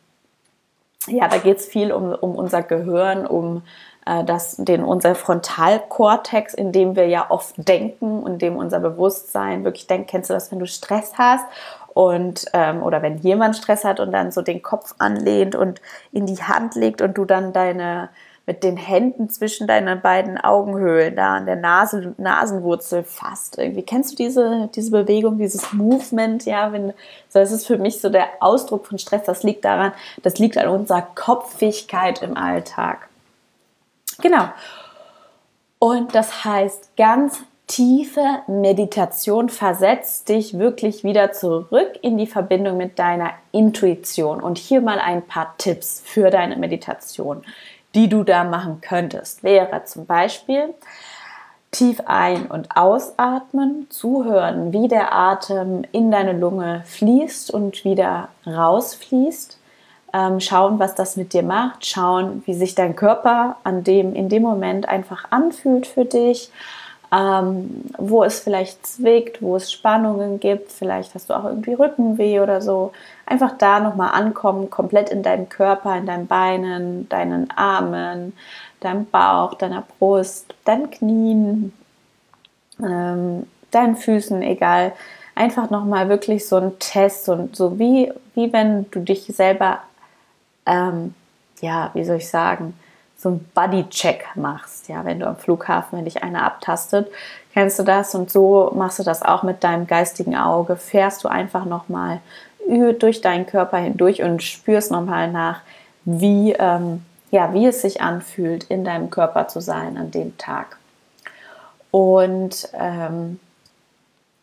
ja, 1.06 1.28
da 1.28 1.36
geht 1.36 1.58
es 1.58 1.66
viel 1.66 1.92
um, 1.92 2.12
um 2.14 2.34
unser 2.34 2.62
Gehirn, 2.62 3.26
um 3.26 3.62
dass 4.04 4.56
den 4.56 4.84
unser 4.84 5.14
Frontalkortex, 5.14 6.54
in 6.54 6.72
dem 6.72 6.94
wir 6.94 7.06
ja 7.06 7.26
oft 7.30 7.54
denken 7.56 8.22
und 8.22 8.42
dem 8.42 8.56
unser 8.56 8.80
Bewusstsein 8.80 9.64
wirklich 9.64 9.86
denkt, 9.86 10.10
kennst 10.10 10.30
du 10.30 10.34
das, 10.34 10.52
wenn 10.52 10.58
du 10.58 10.66
Stress 10.66 11.12
hast 11.16 11.46
und 11.94 12.46
ähm, 12.52 12.82
oder 12.82 13.02
wenn 13.02 13.18
jemand 13.18 13.56
Stress 13.56 13.84
hat 13.84 14.00
und 14.00 14.12
dann 14.12 14.30
so 14.32 14.42
den 14.42 14.62
Kopf 14.62 14.94
anlehnt 14.98 15.54
und 15.54 15.80
in 16.12 16.26
die 16.26 16.42
Hand 16.42 16.74
legt 16.74 17.00
und 17.00 17.16
du 17.16 17.24
dann 17.24 17.52
deine 17.52 18.10
mit 18.46 18.62
den 18.62 18.76
Händen 18.76 19.30
zwischen 19.30 19.66
deinen 19.66 20.02
beiden 20.02 20.36
Augenhöhlen 20.36 21.16
da 21.16 21.36
an 21.36 21.46
der 21.46 21.56
Nase, 21.56 22.14
Nasenwurzel 22.18 23.02
fasst. 23.02 23.56
Irgendwie 23.58 23.82
kennst 23.82 24.12
du 24.12 24.16
diese, 24.16 24.68
diese 24.74 24.90
Bewegung, 24.90 25.38
dieses 25.38 25.72
Movement, 25.72 26.44
ja, 26.44 26.70
wenn, 26.72 26.92
so 27.30 27.38
das 27.38 27.52
ist 27.52 27.66
für 27.66 27.78
mich 27.78 28.02
so 28.02 28.10
der 28.10 28.28
Ausdruck 28.40 28.86
von 28.86 28.98
Stress, 28.98 29.24
das 29.24 29.42
liegt 29.44 29.64
daran, 29.64 29.92
das 30.22 30.38
liegt 30.38 30.58
an 30.58 30.68
unserer 30.68 31.06
Kopfigkeit 31.14 32.22
im 32.22 32.36
Alltag. 32.36 33.08
Genau. 34.20 34.48
Und 35.78 36.14
das 36.14 36.44
heißt, 36.44 36.96
ganz 36.96 37.42
tiefe 37.66 38.24
Meditation 38.46 39.48
versetzt 39.48 40.28
dich 40.28 40.58
wirklich 40.58 41.02
wieder 41.04 41.32
zurück 41.32 41.98
in 42.02 42.18
die 42.18 42.26
Verbindung 42.26 42.76
mit 42.76 42.98
deiner 42.98 43.32
Intuition. 43.52 44.42
Und 44.42 44.58
hier 44.58 44.80
mal 44.80 44.98
ein 44.98 45.26
paar 45.26 45.54
Tipps 45.58 46.02
für 46.04 46.30
deine 46.30 46.56
Meditation, 46.56 47.42
die 47.94 48.08
du 48.08 48.22
da 48.22 48.44
machen 48.44 48.80
könntest. 48.80 49.42
Wäre 49.42 49.84
zum 49.84 50.06
Beispiel 50.06 50.74
tief 51.70 52.00
ein- 52.06 52.46
und 52.46 52.76
ausatmen, 52.76 53.88
zuhören, 53.90 54.72
wie 54.72 54.88
der 54.88 55.12
Atem 55.12 55.84
in 55.90 56.10
deine 56.10 56.32
Lunge 56.32 56.82
fließt 56.86 57.50
und 57.50 57.84
wieder 57.84 58.28
rausfließt 58.46 59.58
ähm, 60.14 60.38
schauen, 60.38 60.78
was 60.78 60.94
das 60.94 61.16
mit 61.16 61.32
dir 61.32 61.42
macht, 61.42 61.84
schauen, 61.84 62.44
wie 62.46 62.54
sich 62.54 62.76
dein 62.76 62.94
Körper 62.94 63.56
an 63.64 63.82
dem, 63.82 64.14
in 64.14 64.28
dem 64.28 64.42
Moment 64.42 64.88
einfach 64.88 65.24
anfühlt 65.30 65.88
für 65.88 66.04
dich, 66.04 66.52
ähm, 67.12 67.82
wo 67.98 68.22
es 68.22 68.38
vielleicht 68.38 68.86
zwickt, 68.86 69.42
wo 69.42 69.56
es 69.56 69.72
Spannungen 69.72 70.38
gibt, 70.38 70.70
vielleicht 70.70 71.14
hast 71.14 71.30
du 71.30 71.34
auch 71.34 71.44
irgendwie 71.44 71.74
Rückenweh 71.74 72.40
oder 72.40 72.62
so. 72.62 72.92
Einfach 73.26 73.58
da 73.58 73.80
nochmal 73.80 74.10
ankommen, 74.12 74.70
komplett 74.70 75.10
in 75.10 75.24
deinem 75.24 75.48
Körper, 75.48 75.96
in 75.96 76.06
deinen 76.06 76.28
Beinen, 76.28 77.08
deinen 77.08 77.50
Armen, 77.50 78.34
deinem 78.80 79.06
Bauch, 79.06 79.54
deiner 79.54 79.82
Brust, 79.98 80.54
deinen 80.64 80.90
Knien, 80.90 81.72
ähm, 82.80 83.46
deinen 83.72 83.96
Füßen, 83.96 84.42
egal 84.42 84.92
einfach 85.34 85.70
nochmal 85.70 86.08
wirklich 86.08 86.46
so 86.46 86.56
ein 86.56 86.78
Test 86.78 87.28
und 87.28 87.56
so 87.56 87.80
wie, 87.80 88.12
wie 88.36 88.52
wenn 88.52 88.88
du 88.92 89.00
dich 89.00 89.24
selber 89.26 89.80
ähm, 90.66 91.14
ja, 91.60 91.90
wie 91.94 92.04
soll 92.04 92.16
ich 92.16 92.28
sagen, 92.28 92.74
so 93.16 93.30
ein 93.30 93.50
Buddy-Check 93.54 94.36
machst. 94.36 94.88
Ja, 94.88 95.04
wenn 95.04 95.20
du 95.20 95.26
am 95.26 95.36
Flughafen, 95.36 95.98
wenn 95.98 96.04
dich 96.04 96.22
einer 96.22 96.44
abtastet, 96.44 97.10
kennst 97.52 97.78
du 97.78 97.82
das 97.82 98.14
und 98.14 98.30
so 98.30 98.72
machst 98.74 98.98
du 98.98 99.02
das 99.02 99.22
auch 99.22 99.42
mit 99.42 99.64
deinem 99.64 99.86
geistigen 99.86 100.36
Auge. 100.36 100.76
Fährst 100.76 101.24
du 101.24 101.28
einfach 101.28 101.64
nochmal 101.64 102.20
durch 102.98 103.20
deinen 103.20 103.46
Körper 103.46 103.78
hindurch 103.78 104.22
und 104.22 104.42
spürst 104.42 104.90
nochmal 104.90 105.30
nach, 105.30 105.60
wie, 106.04 106.52
ähm, 106.52 107.04
ja, 107.30 107.52
wie 107.52 107.66
es 107.66 107.82
sich 107.82 108.00
anfühlt, 108.00 108.64
in 108.64 108.84
deinem 108.84 109.10
Körper 109.10 109.48
zu 109.48 109.60
sein 109.60 109.96
an 109.96 110.10
dem 110.10 110.36
Tag. 110.38 110.78
Und 111.90 112.68
ähm, 112.72 113.38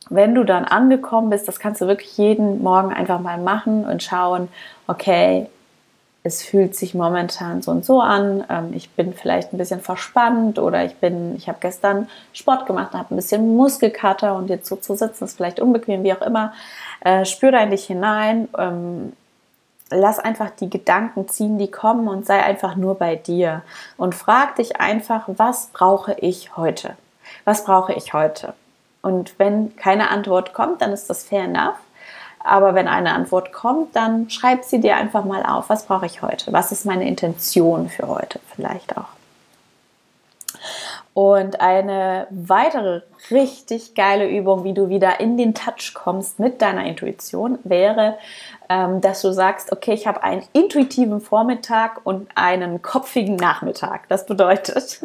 wenn 0.09 0.35
du 0.35 0.43
dann 0.43 0.65
angekommen 0.65 1.29
bist, 1.29 1.47
das 1.47 1.59
kannst 1.59 1.81
du 1.81 1.87
wirklich 1.87 2.17
jeden 2.17 2.61
Morgen 2.63 2.93
einfach 2.93 3.19
mal 3.19 3.37
machen 3.37 3.85
und 3.85 4.03
schauen, 4.03 4.49
okay, 4.87 5.47
es 6.23 6.43
fühlt 6.43 6.75
sich 6.75 6.93
momentan 6.93 7.61
so 7.61 7.71
und 7.71 7.83
so 7.83 7.99
an, 7.99 8.43
ähm, 8.49 8.73
ich 8.73 8.91
bin 8.91 9.13
vielleicht 9.13 9.53
ein 9.53 9.57
bisschen 9.57 9.81
verspannt 9.81 10.59
oder 10.59 10.85
ich 10.85 10.95
bin, 10.97 11.35
ich 11.35 11.47
habe 11.47 11.57
gestern 11.59 12.07
Sport 12.31 12.67
gemacht, 12.67 12.93
habe 12.93 13.13
ein 13.13 13.15
bisschen 13.15 13.55
Muskelkater 13.55 14.35
und 14.35 14.49
jetzt 14.49 14.67
so 14.67 14.75
zu 14.75 14.95
sitzen 14.95 15.23
ist 15.23 15.37
vielleicht 15.37 15.59
unbequem, 15.59 16.03
wie 16.03 16.13
auch 16.13 16.21
immer. 16.21 16.53
Äh, 17.03 17.25
spür 17.25 17.51
da 17.51 17.59
in 17.63 17.71
dich 17.71 17.85
hinein, 17.85 18.47
ähm, 18.57 19.13
lass 19.89 20.19
einfach 20.19 20.51
die 20.51 20.69
Gedanken 20.69 21.27
ziehen, 21.27 21.57
die 21.57 21.71
kommen 21.71 22.07
und 22.07 22.25
sei 22.25 22.41
einfach 22.43 22.75
nur 22.75 22.95
bei 22.95 23.15
dir 23.15 23.63
und 23.97 24.13
frag 24.13 24.55
dich 24.57 24.79
einfach, 24.79 25.23
was 25.27 25.67
brauche 25.73 26.13
ich 26.19 26.55
heute? 26.55 26.95
Was 27.45 27.65
brauche 27.65 27.93
ich 27.93 28.13
heute? 28.13 28.53
Und 29.01 29.39
wenn 29.39 29.75
keine 29.75 30.11
Antwort 30.11 30.53
kommt, 30.53 30.81
dann 30.81 30.91
ist 30.91 31.09
das 31.09 31.23
fair 31.23 31.43
enough. 31.45 31.77
Aber 32.43 32.73
wenn 32.75 32.87
eine 32.87 33.13
Antwort 33.13 33.53
kommt, 33.53 33.95
dann 33.95 34.29
schreib 34.29 34.63
sie 34.63 34.79
dir 34.79 34.95
einfach 34.95 35.25
mal 35.25 35.43
auf. 35.43 35.69
Was 35.69 35.85
brauche 35.85 36.05
ich 36.05 36.21
heute? 36.21 36.51
Was 36.51 36.71
ist 36.71 36.85
meine 36.85 37.07
Intention 37.07 37.89
für 37.89 38.07
heute 38.07 38.39
vielleicht 38.55 38.97
auch? 38.97 39.20
Und 41.13 41.59
eine 41.59 42.27
weitere 42.29 43.01
richtig 43.31 43.95
geile 43.95 44.29
Übung, 44.29 44.63
wie 44.63 44.73
du 44.73 44.87
wieder 44.87 45.19
in 45.19 45.35
den 45.35 45.53
Touch 45.53 45.93
kommst 45.93 46.39
mit 46.39 46.61
deiner 46.61 46.85
Intuition, 46.85 47.59
wäre, 47.65 48.17
ähm, 48.69 49.01
dass 49.01 49.21
du 49.21 49.33
sagst, 49.33 49.73
okay, 49.73 49.91
ich 49.91 50.07
habe 50.07 50.23
einen 50.23 50.43
intuitiven 50.53 51.19
Vormittag 51.19 51.99
und 52.05 52.29
einen 52.35 52.81
kopfigen 52.81 53.35
Nachmittag. 53.35 54.07
Das 54.07 54.25
bedeutet, 54.25 55.01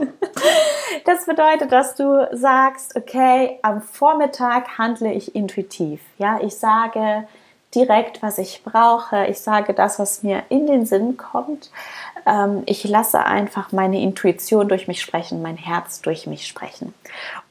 das 1.04 1.26
bedeutet, 1.26 1.72
dass 1.72 1.96
du 1.96 2.28
sagst, 2.30 2.94
okay, 2.94 3.58
am 3.62 3.82
Vormittag 3.82 4.78
handle 4.78 5.12
ich 5.12 5.34
intuitiv. 5.34 6.00
Ja, 6.18 6.38
ich 6.40 6.54
sage 6.54 7.26
direkt, 7.76 8.22
was 8.22 8.38
ich 8.38 8.62
brauche. 8.64 9.26
Ich 9.26 9.38
sage 9.40 9.74
das, 9.74 9.98
was 9.98 10.22
mir 10.22 10.42
in 10.48 10.66
den 10.66 10.86
Sinn 10.86 11.16
kommt. 11.16 11.70
Ähm, 12.26 12.62
ich 12.66 12.82
lasse 12.84 13.20
einfach 13.20 13.70
meine 13.70 14.00
Intuition 14.00 14.68
durch 14.68 14.88
mich 14.88 15.02
sprechen, 15.02 15.42
mein 15.42 15.56
Herz 15.56 16.00
durch 16.00 16.26
mich 16.26 16.46
sprechen. 16.46 16.94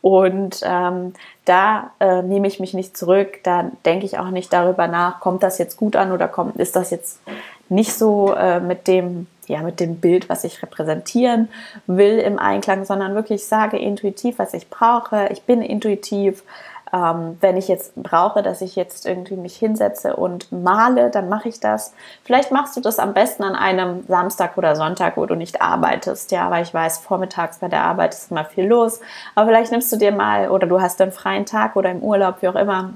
Und 0.01 0.61
ähm, 0.63 1.13
da 1.45 1.91
äh, 1.99 2.23
nehme 2.23 2.47
ich 2.47 2.59
mich 2.59 2.73
nicht 2.73 2.97
zurück, 2.97 3.39
da 3.43 3.71
denke 3.85 4.05
ich 4.05 4.17
auch 4.17 4.29
nicht 4.29 4.51
darüber 4.51 4.87
nach, 4.87 5.19
kommt 5.19 5.43
das 5.43 5.59
jetzt 5.59 5.77
gut 5.77 5.95
an 5.95 6.11
oder 6.11 6.27
kommt, 6.27 6.57
ist 6.57 6.75
das 6.75 6.89
jetzt 6.89 7.21
nicht 7.69 7.93
so 7.93 8.33
äh, 8.33 8.59
mit 8.59 8.87
dem 8.87 9.27
ja, 9.47 9.61
mit 9.61 9.79
dem 9.79 9.97
Bild, 9.97 10.27
was 10.27 10.43
ich 10.43 10.61
repräsentieren 10.63 11.49
will 11.85 12.17
im 12.17 12.39
Einklang, 12.39 12.83
sondern 12.83 13.13
wirklich 13.13 13.45
sage 13.45 13.77
intuitiv, 13.77 14.39
was 14.39 14.55
ich 14.55 14.69
brauche. 14.69 15.29
Ich 15.31 15.43
bin 15.43 15.61
intuitiv, 15.61 16.43
ähm, 16.93 17.37
wenn 17.41 17.57
ich 17.57 17.67
jetzt 17.67 17.95
brauche, 17.95 18.43
dass 18.43 18.61
ich 18.61 18.75
jetzt 18.75 19.05
irgendwie 19.05 19.35
mich 19.35 19.55
hinsetze 19.55 20.15
und 20.15 20.51
male, 20.51 21.09
dann 21.09 21.29
mache 21.29 21.49
ich 21.49 21.59
das. 21.59 21.93
Vielleicht 22.23 22.51
machst 22.51 22.77
du 22.77 22.81
das 22.81 22.99
am 22.99 23.13
besten 23.13 23.43
an 23.43 23.55
einem 23.55 24.03
Samstag 24.07 24.57
oder 24.57 24.75
Sonntag, 24.75 25.17
wo 25.17 25.25
du 25.25 25.35
nicht 25.35 25.61
arbeitest, 25.61 26.31
ja, 26.31 26.49
weil 26.51 26.63
ich 26.63 26.73
weiß, 26.73 26.99
vormittags 26.99 27.59
bei 27.59 27.67
der 27.67 27.83
Arbeit 27.83 28.13
ist 28.13 28.31
immer 28.31 28.45
viel 28.45 28.65
los. 28.65 29.01
Aber 29.33 29.47
vielleicht 29.47 29.71
nimmst 29.71 29.91
du 29.91 29.97
dir 29.97 30.11
mal 30.11 30.49
oder 30.49 30.67
du 30.67 30.79
hast 30.79 31.01
einen 31.01 31.11
freien 31.11 31.45
Tag 31.45 31.75
oder 31.75 31.89
im 31.91 32.03
Urlaub, 32.03 32.41
wie 32.41 32.47
auch 32.47 32.55
immer, 32.55 32.93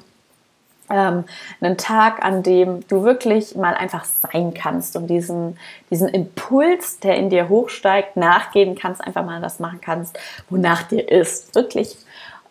ähm, 0.89 1.25
einen 1.61 1.77
Tag, 1.77 2.23
an 2.23 2.43
dem 2.43 2.87
du 2.87 3.03
wirklich 3.03 3.55
mal 3.55 3.75
einfach 3.75 4.05
sein 4.05 4.53
kannst 4.53 4.95
und 4.95 5.07
diesen, 5.07 5.57
diesen 5.89 6.07
Impuls, 6.07 6.99
der 6.99 7.15
in 7.15 7.29
dir 7.29 7.49
hochsteigt, 7.49 8.17
nachgehen 8.17 8.75
kannst, 8.75 9.01
einfach 9.01 9.25
mal 9.25 9.41
das 9.41 9.59
machen 9.59 9.81
kannst, 9.81 10.17
wonach 10.49 10.83
dir 10.83 11.09
ist. 11.09 11.53
Wirklich 11.55 11.97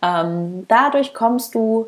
ähm, 0.02 0.66
dadurch 0.68 1.14
kommst 1.14 1.54
du, 1.54 1.86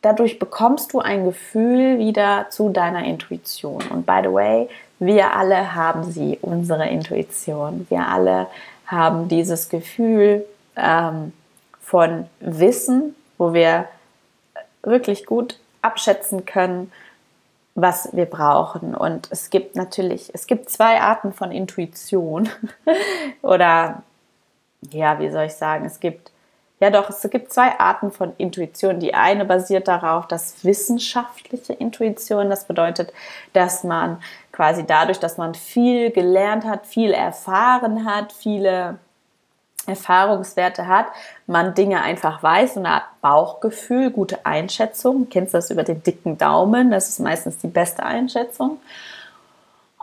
dadurch 0.00 0.38
bekommst 0.38 0.92
du 0.92 1.00
ein 1.00 1.24
Gefühl 1.24 1.98
wieder 1.98 2.46
zu 2.50 2.70
deiner 2.70 3.04
Intuition. 3.04 3.82
Und 3.90 4.06
by 4.06 4.20
the 4.22 4.32
way, 4.32 4.68
wir 4.98 5.34
alle 5.34 5.74
haben 5.74 6.04
sie, 6.04 6.38
unsere 6.42 6.88
Intuition. 6.88 7.86
Wir 7.88 8.06
alle 8.06 8.46
haben 8.86 9.28
dieses 9.28 9.68
Gefühl 9.68 10.44
ähm, 10.76 11.32
von 11.80 12.26
Wissen, 12.40 13.14
wo 13.38 13.52
wir 13.52 13.86
wirklich 14.82 15.26
gut 15.26 15.58
abschätzen 15.80 16.46
können, 16.46 16.92
was 17.74 18.10
wir 18.12 18.26
brauchen. 18.26 18.94
Und 18.94 19.28
es 19.30 19.50
gibt 19.50 19.76
natürlich, 19.76 20.30
es 20.34 20.46
gibt 20.46 20.70
zwei 20.70 21.00
Arten 21.00 21.32
von 21.32 21.50
Intuition. 21.52 22.48
Oder 23.42 24.02
ja, 24.90 25.18
wie 25.20 25.30
soll 25.30 25.44
ich 25.44 25.54
sagen, 25.54 25.84
es 25.84 26.00
gibt 26.00 26.32
ja, 26.82 26.90
doch, 26.90 27.10
es 27.10 27.22
gibt 27.30 27.52
zwei 27.52 27.78
Arten 27.78 28.10
von 28.10 28.32
Intuition. 28.38 28.98
Die 28.98 29.14
eine 29.14 29.44
basiert 29.44 29.86
darauf, 29.86 30.26
dass 30.26 30.64
wissenschaftliche 30.64 31.74
Intuition, 31.74 32.50
das 32.50 32.64
bedeutet, 32.64 33.12
dass 33.52 33.84
man 33.84 34.20
quasi 34.50 34.84
dadurch, 34.84 35.20
dass 35.20 35.36
man 35.36 35.54
viel 35.54 36.10
gelernt 36.10 36.64
hat, 36.64 36.88
viel 36.88 37.12
erfahren 37.12 38.04
hat, 38.04 38.32
viele 38.32 38.98
Erfahrungswerte 39.86 40.88
hat, 40.88 41.06
man 41.46 41.74
Dinge 41.74 42.02
einfach 42.02 42.42
weiß, 42.42 42.76
eine 42.78 42.88
Art 42.88 43.04
Bauchgefühl, 43.20 44.10
gute 44.10 44.44
Einschätzung. 44.44 45.28
Kennst 45.30 45.54
du 45.54 45.58
das 45.58 45.70
über 45.70 45.84
den 45.84 46.02
dicken 46.02 46.36
Daumen? 46.36 46.90
Das 46.90 47.08
ist 47.08 47.20
meistens 47.20 47.58
die 47.58 47.68
beste 47.68 48.02
Einschätzung. 48.02 48.80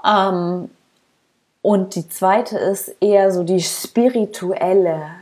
Ähm, 0.08 0.70
und 1.62 1.96
die 1.96 2.08
zweite 2.08 2.58
ist 2.58 2.96
eher 3.02 3.34
so 3.34 3.44
die 3.44 3.60
spirituelle 3.60 5.19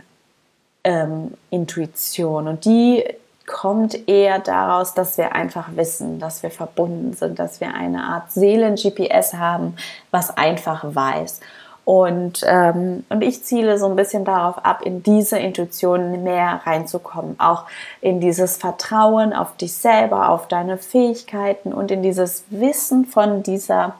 ähm, 0.87 1.33
Intuition. 1.49 2.47
Und 2.47 2.63
die 2.63 3.03
kommt 3.45 4.07
eher 4.07 4.39
daraus, 4.39 4.93
dass 4.93 5.17
wir 5.17 5.35
einfach 5.35 5.75
wissen, 5.75 6.19
dass 6.19 6.43
wir 6.43 6.49
verbunden 6.49 7.13
sind, 7.13 7.39
dass 7.39 7.59
wir 7.59 7.73
eine 7.73 8.03
Art 8.03 8.31
Seelen-GPS 8.31 9.33
haben, 9.33 9.75
was 10.11 10.35
einfach 10.37 10.83
weiß. 10.95 11.41
Und, 11.83 12.41
ähm, 12.45 13.05
und 13.09 13.21
ich 13.21 13.43
ziele 13.43 13.77
so 13.77 13.85
ein 13.85 13.95
bisschen 13.95 14.25
darauf 14.25 14.65
ab, 14.65 14.81
in 14.83 15.03
diese 15.03 15.39
Intuition 15.39 16.23
mehr 16.23 16.61
reinzukommen, 16.65 17.39
auch 17.39 17.63
in 18.01 18.19
dieses 18.19 18.57
Vertrauen 18.57 19.33
auf 19.33 19.55
dich 19.57 19.73
selber, 19.73 20.29
auf 20.29 20.47
deine 20.47 20.77
Fähigkeiten 20.77 21.73
und 21.73 21.91
in 21.91 22.01
dieses 22.03 22.43
Wissen 22.49 23.05
von 23.05 23.43
dieser 23.43 23.95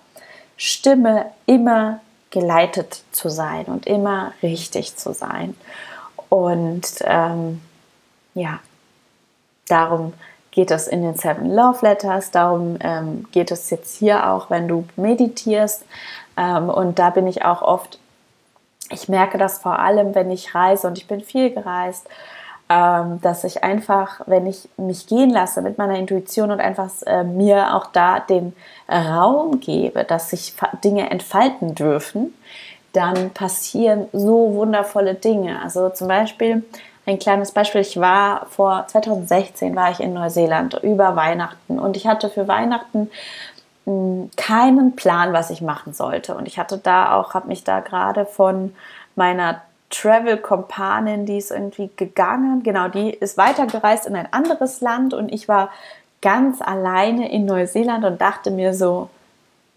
Stimme 0.58 1.28
immer 1.46 2.00
geleitet 2.30 3.04
zu 3.12 3.30
sein 3.30 3.66
und 3.66 3.88
immer 3.88 4.34
richtig 4.42 4.98
zu 4.98 5.14
sein. 5.14 5.56
Und 6.30 6.88
ähm, 7.06 7.62
ja, 8.34 8.60
darum 9.68 10.14
geht 10.52 10.72
es 10.72 10.88
in 10.88 11.04
den 11.04 11.16
Seven 11.16 11.54
Love 11.54 11.86
Letters, 11.86 12.32
darum 12.32 12.78
ähm, 12.82 13.28
geht 13.32 13.52
es 13.52 13.70
jetzt 13.70 13.98
hier 13.98 14.32
auch, 14.32 14.50
wenn 14.50 14.68
du 14.68 14.86
meditierst. 14.96 15.86
Ähm, 16.36 16.70
und 16.70 17.00
da 17.00 17.12
bin 17.12 17.28
ich 17.28 17.46
auch 17.46 17.62
oft, 17.62 18.00
ich 18.90 19.08
merke 19.08 19.38
das 19.38 19.60
vor 19.60 19.80
allem, 19.80 20.16
wenn 20.16 20.32
ich 20.32 20.56
reise 20.56 20.88
und 20.88 20.98
ich 20.98 21.08
bin 21.08 21.22
viel 21.22 21.52
gereist, 21.52 22.08
ähm, 22.70 23.22
dass 23.22 23.44
ich 23.44 23.64
einfach, 23.64 24.22
wenn 24.26 24.46
ich 24.46 24.68
mich 24.78 25.08
gehen 25.08 25.30
lasse 25.30 25.62
mit 25.62 25.78
meiner 25.78 25.98
Intuition 25.98 26.52
und 26.52 26.60
einfach 26.60 26.90
äh, 27.06 27.24
mir 27.24 27.76
auch 27.76 27.88
da 27.88 28.20
den 28.20 28.54
Raum 28.90 29.60
gebe, 29.60 30.04
dass 30.04 30.32
sich 30.32 30.54
Dinge 30.84 31.10
entfalten 31.10 31.76
dürfen, 31.76 32.34
dann 32.98 33.30
passieren 33.30 34.08
so 34.12 34.56
wundervolle 34.56 35.14
Dinge. 35.14 35.62
Also 35.62 35.90
zum 35.90 36.08
Beispiel 36.08 36.64
ein 37.06 37.20
kleines 37.20 37.52
Beispiel. 37.52 37.82
Ich 37.82 38.00
war 38.00 38.48
vor 38.50 38.86
2016 38.88 39.76
war 39.76 39.92
ich 39.92 40.00
in 40.00 40.14
Neuseeland 40.14 40.80
über 40.84 41.16
Weihnachten 41.16 41.80
und 41.80 41.96
ich 41.96 42.08
hatte 42.08 42.30
für 42.30 42.48
Weihnachten 42.48 43.10
hm, 43.86 44.32
keinen 44.36 44.96
Plan, 44.96 45.32
was 45.32 45.52
ich 45.52 45.62
machen 45.62 45.94
sollte. 45.94 46.36
Und 46.36 46.48
ich 46.48 46.58
hatte 46.58 46.78
da 46.78 47.16
auch, 47.16 47.34
habe 47.34 47.48
mich 47.48 47.64
da 47.64 47.80
gerade 47.80 48.26
von 48.26 48.76
meiner 49.16 49.62
Travel-Kompanin, 49.90 51.26
die 51.26 51.38
ist 51.38 51.52
irgendwie 51.52 51.90
gegangen, 51.96 52.64
genau, 52.64 52.90
die 52.90 53.12
ist 53.12 53.38
weitergereist 53.38 54.06
in 54.06 54.16
ein 54.16 54.34
anderes 54.34 54.82
Land 54.82 55.14
und 55.14 55.32
ich 55.32 55.48
war 55.48 55.70
ganz 56.22 56.62
alleine 56.62 57.32
in 57.32 57.46
Neuseeland 57.46 58.04
und 58.04 58.20
dachte 58.20 58.52
mir 58.52 58.74
so, 58.74 59.10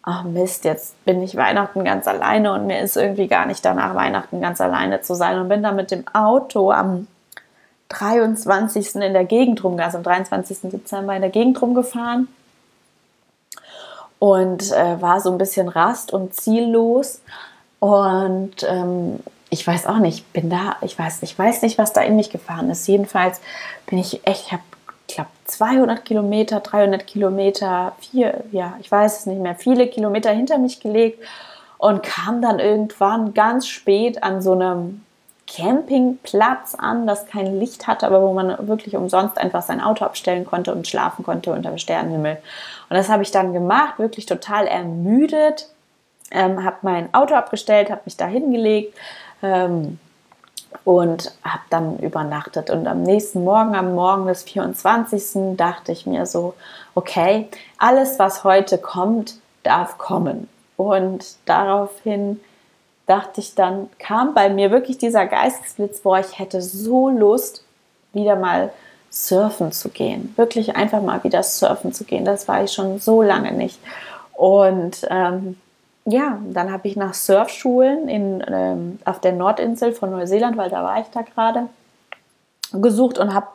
ach 0.02 0.24
Mist, 0.24 0.64
jetzt 0.64 1.02
bin 1.04 1.22
ich 1.22 1.36
Weihnachten 1.36 1.84
ganz 1.84 2.08
alleine 2.08 2.52
und 2.52 2.66
mir 2.66 2.80
ist 2.80 2.96
irgendwie 2.96 3.28
gar 3.28 3.46
nicht 3.46 3.64
danach, 3.64 3.94
Weihnachten 3.94 4.40
ganz 4.40 4.60
alleine 4.60 5.02
zu 5.02 5.14
sein 5.14 5.38
und 5.38 5.48
bin 5.48 5.62
dann 5.62 5.76
mit 5.76 5.90
dem 5.90 6.06
Auto 6.08 6.70
am 6.70 7.06
23. 7.90 8.96
in 8.96 9.12
der 9.12 9.24
Gegend 9.24 9.62
rum, 9.62 9.78
also 9.78 9.98
am 9.98 10.04
23. 10.04 10.70
Dezember 10.70 11.14
in 11.14 11.22
der 11.22 11.30
Gegend 11.30 11.60
rumgefahren 11.60 12.28
und 14.18 14.70
äh, 14.72 15.00
war 15.00 15.20
so 15.20 15.30
ein 15.30 15.38
bisschen 15.38 15.68
rast 15.68 16.12
und 16.12 16.34
ziellos 16.34 17.20
und 17.80 18.62
ähm, 18.68 19.20
ich 19.50 19.66
weiß 19.66 19.86
auch 19.86 19.98
nicht, 19.98 20.32
bin 20.32 20.48
da, 20.48 20.76
ich 20.80 20.96
weiß, 20.96 21.22
ich 21.22 21.36
weiß 21.36 21.62
nicht, 21.62 21.76
was 21.76 21.92
da 21.92 22.02
in 22.02 22.14
mich 22.14 22.30
gefahren 22.30 22.70
ist. 22.70 22.86
Jedenfalls 22.86 23.40
bin 23.86 23.98
ich 23.98 24.24
echt, 24.24 24.46
ich 24.46 24.52
habe 24.52 24.62
ich 25.10 25.16
glaube, 25.16 25.30
200 25.46 26.04
Kilometer, 26.04 26.60
300 26.60 27.04
Kilometer, 27.04 27.92
vier, 27.98 28.44
ja, 28.52 28.76
ich 28.80 28.90
weiß 28.90 29.20
es 29.20 29.26
nicht 29.26 29.40
mehr, 29.40 29.56
viele 29.56 29.88
Kilometer 29.88 30.30
hinter 30.30 30.58
mich 30.58 30.78
gelegt 30.78 31.22
und 31.78 32.02
kam 32.04 32.40
dann 32.40 32.60
irgendwann 32.60 33.34
ganz 33.34 33.66
spät 33.66 34.22
an 34.22 34.40
so 34.40 34.52
einem 34.52 35.04
Campingplatz 35.48 36.76
an, 36.76 37.08
das 37.08 37.26
kein 37.26 37.58
Licht 37.58 37.88
hatte, 37.88 38.06
aber 38.06 38.22
wo 38.22 38.32
man 38.32 38.68
wirklich 38.68 38.94
umsonst 38.94 39.36
einfach 39.36 39.62
sein 39.62 39.80
Auto 39.80 40.04
abstellen 40.04 40.46
konnte 40.46 40.72
und 40.72 40.86
schlafen 40.86 41.24
konnte 41.24 41.52
unter 41.52 41.70
dem 41.70 41.78
Sternenhimmel. 41.78 42.38
Und 42.88 42.96
das 42.96 43.08
habe 43.08 43.24
ich 43.24 43.32
dann 43.32 43.52
gemacht, 43.52 43.98
wirklich 43.98 44.26
total 44.26 44.68
ermüdet, 44.68 45.68
ähm, 46.30 46.62
habe 46.64 46.76
mein 46.82 47.12
Auto 47.12 47.34
abgestellt, 47.34 47.90
habe 47.90 48.02
mich 48.04 48.16
da 48.16 48.26
hingelegt, 48.26 48.96
ähm, 49.42 49.98
und 50.84 51.32
habe 51.42 51.62
dann 51.70 51.98
übernachtet. 51.98 52.70
Und 52.70 52.86
am 52.86 53.02
nächsten 53.02 53.44
Morgen, 53.44 53.74
am 53.74 53.94
Morgen 53.94 54.26
des 54.26 54.42
24. 54.44 55.56
dachte 55.56 55.92
ich 55.92 56.06
mir 56.06 56.26
so, 56.26 56.54
okay, 56.94 57.48
alles, 57.78 58.18
was 58.18 58.44
heute 58.44 58.78
kommt, 58.78 59.34
darf 59.62 59.98
kommen. 59.98 60.48
Und 60.76 61.36
daraufhin 61.44 62.40
dachte 63.06 63.40
ich 63.40 63.54
dann, 63.54 63.88
kam 63.98 64.34
bei 64.34 64.48
mir 64.48 64.70
wirklich 64.70 64.98
dieser 64.98 65.26
Geistesblitz, 65.26 66.00
boah, 66.00 66.20
ich 66.20 66.38
hätte 66.38 66.62
so 66.62 67.08
Lust, 67.10 67.64
wieder 68.12 68.36
mal 68.36 68.72
surfen 69.10 69.72
zu 69.72 69.88
gehen. 69.88 70.32
Wirklich 70.36 70.76
einfach 70.76 71.02
mal 71.02 71.22
wieder 71.24 71.42
surfen 71.42 71.92
zu 71.92 72.04
gehen. 72.04 72.24
Das 72.24 72.48
war 72.48 72.64
ich 72.64 72.72
schon 72.72 72.98
so 73.00 73.22
lange 73.22 73.52
nicht. 73.52 73.78
Und 74.32 75.06
ähm, 75.10 75.58
ja, 76.04 76.38
dann 76.50 76.72
habe 76.72 76.88
ich 76.88 76.96
nach 76.96 77.14
Surfschulen 77.14 78.08
in, 78.08 78.44
ähm, 78.48 78.98
auf 79.04 79.20
der 79.20 79.32
Nordinsel 79.32 79.92
von 79.92 80.10
Neuseeland, 80.10 80.56
weil 80.56 80.70
da 80.70 80.82
war 80.82 81.00
ich 81.00 81.08
da 81.08 81.22
gerade, 81.22 81.68
gesucht 82.72 83.18
und 83.18 83.34
habe 83.34 83.48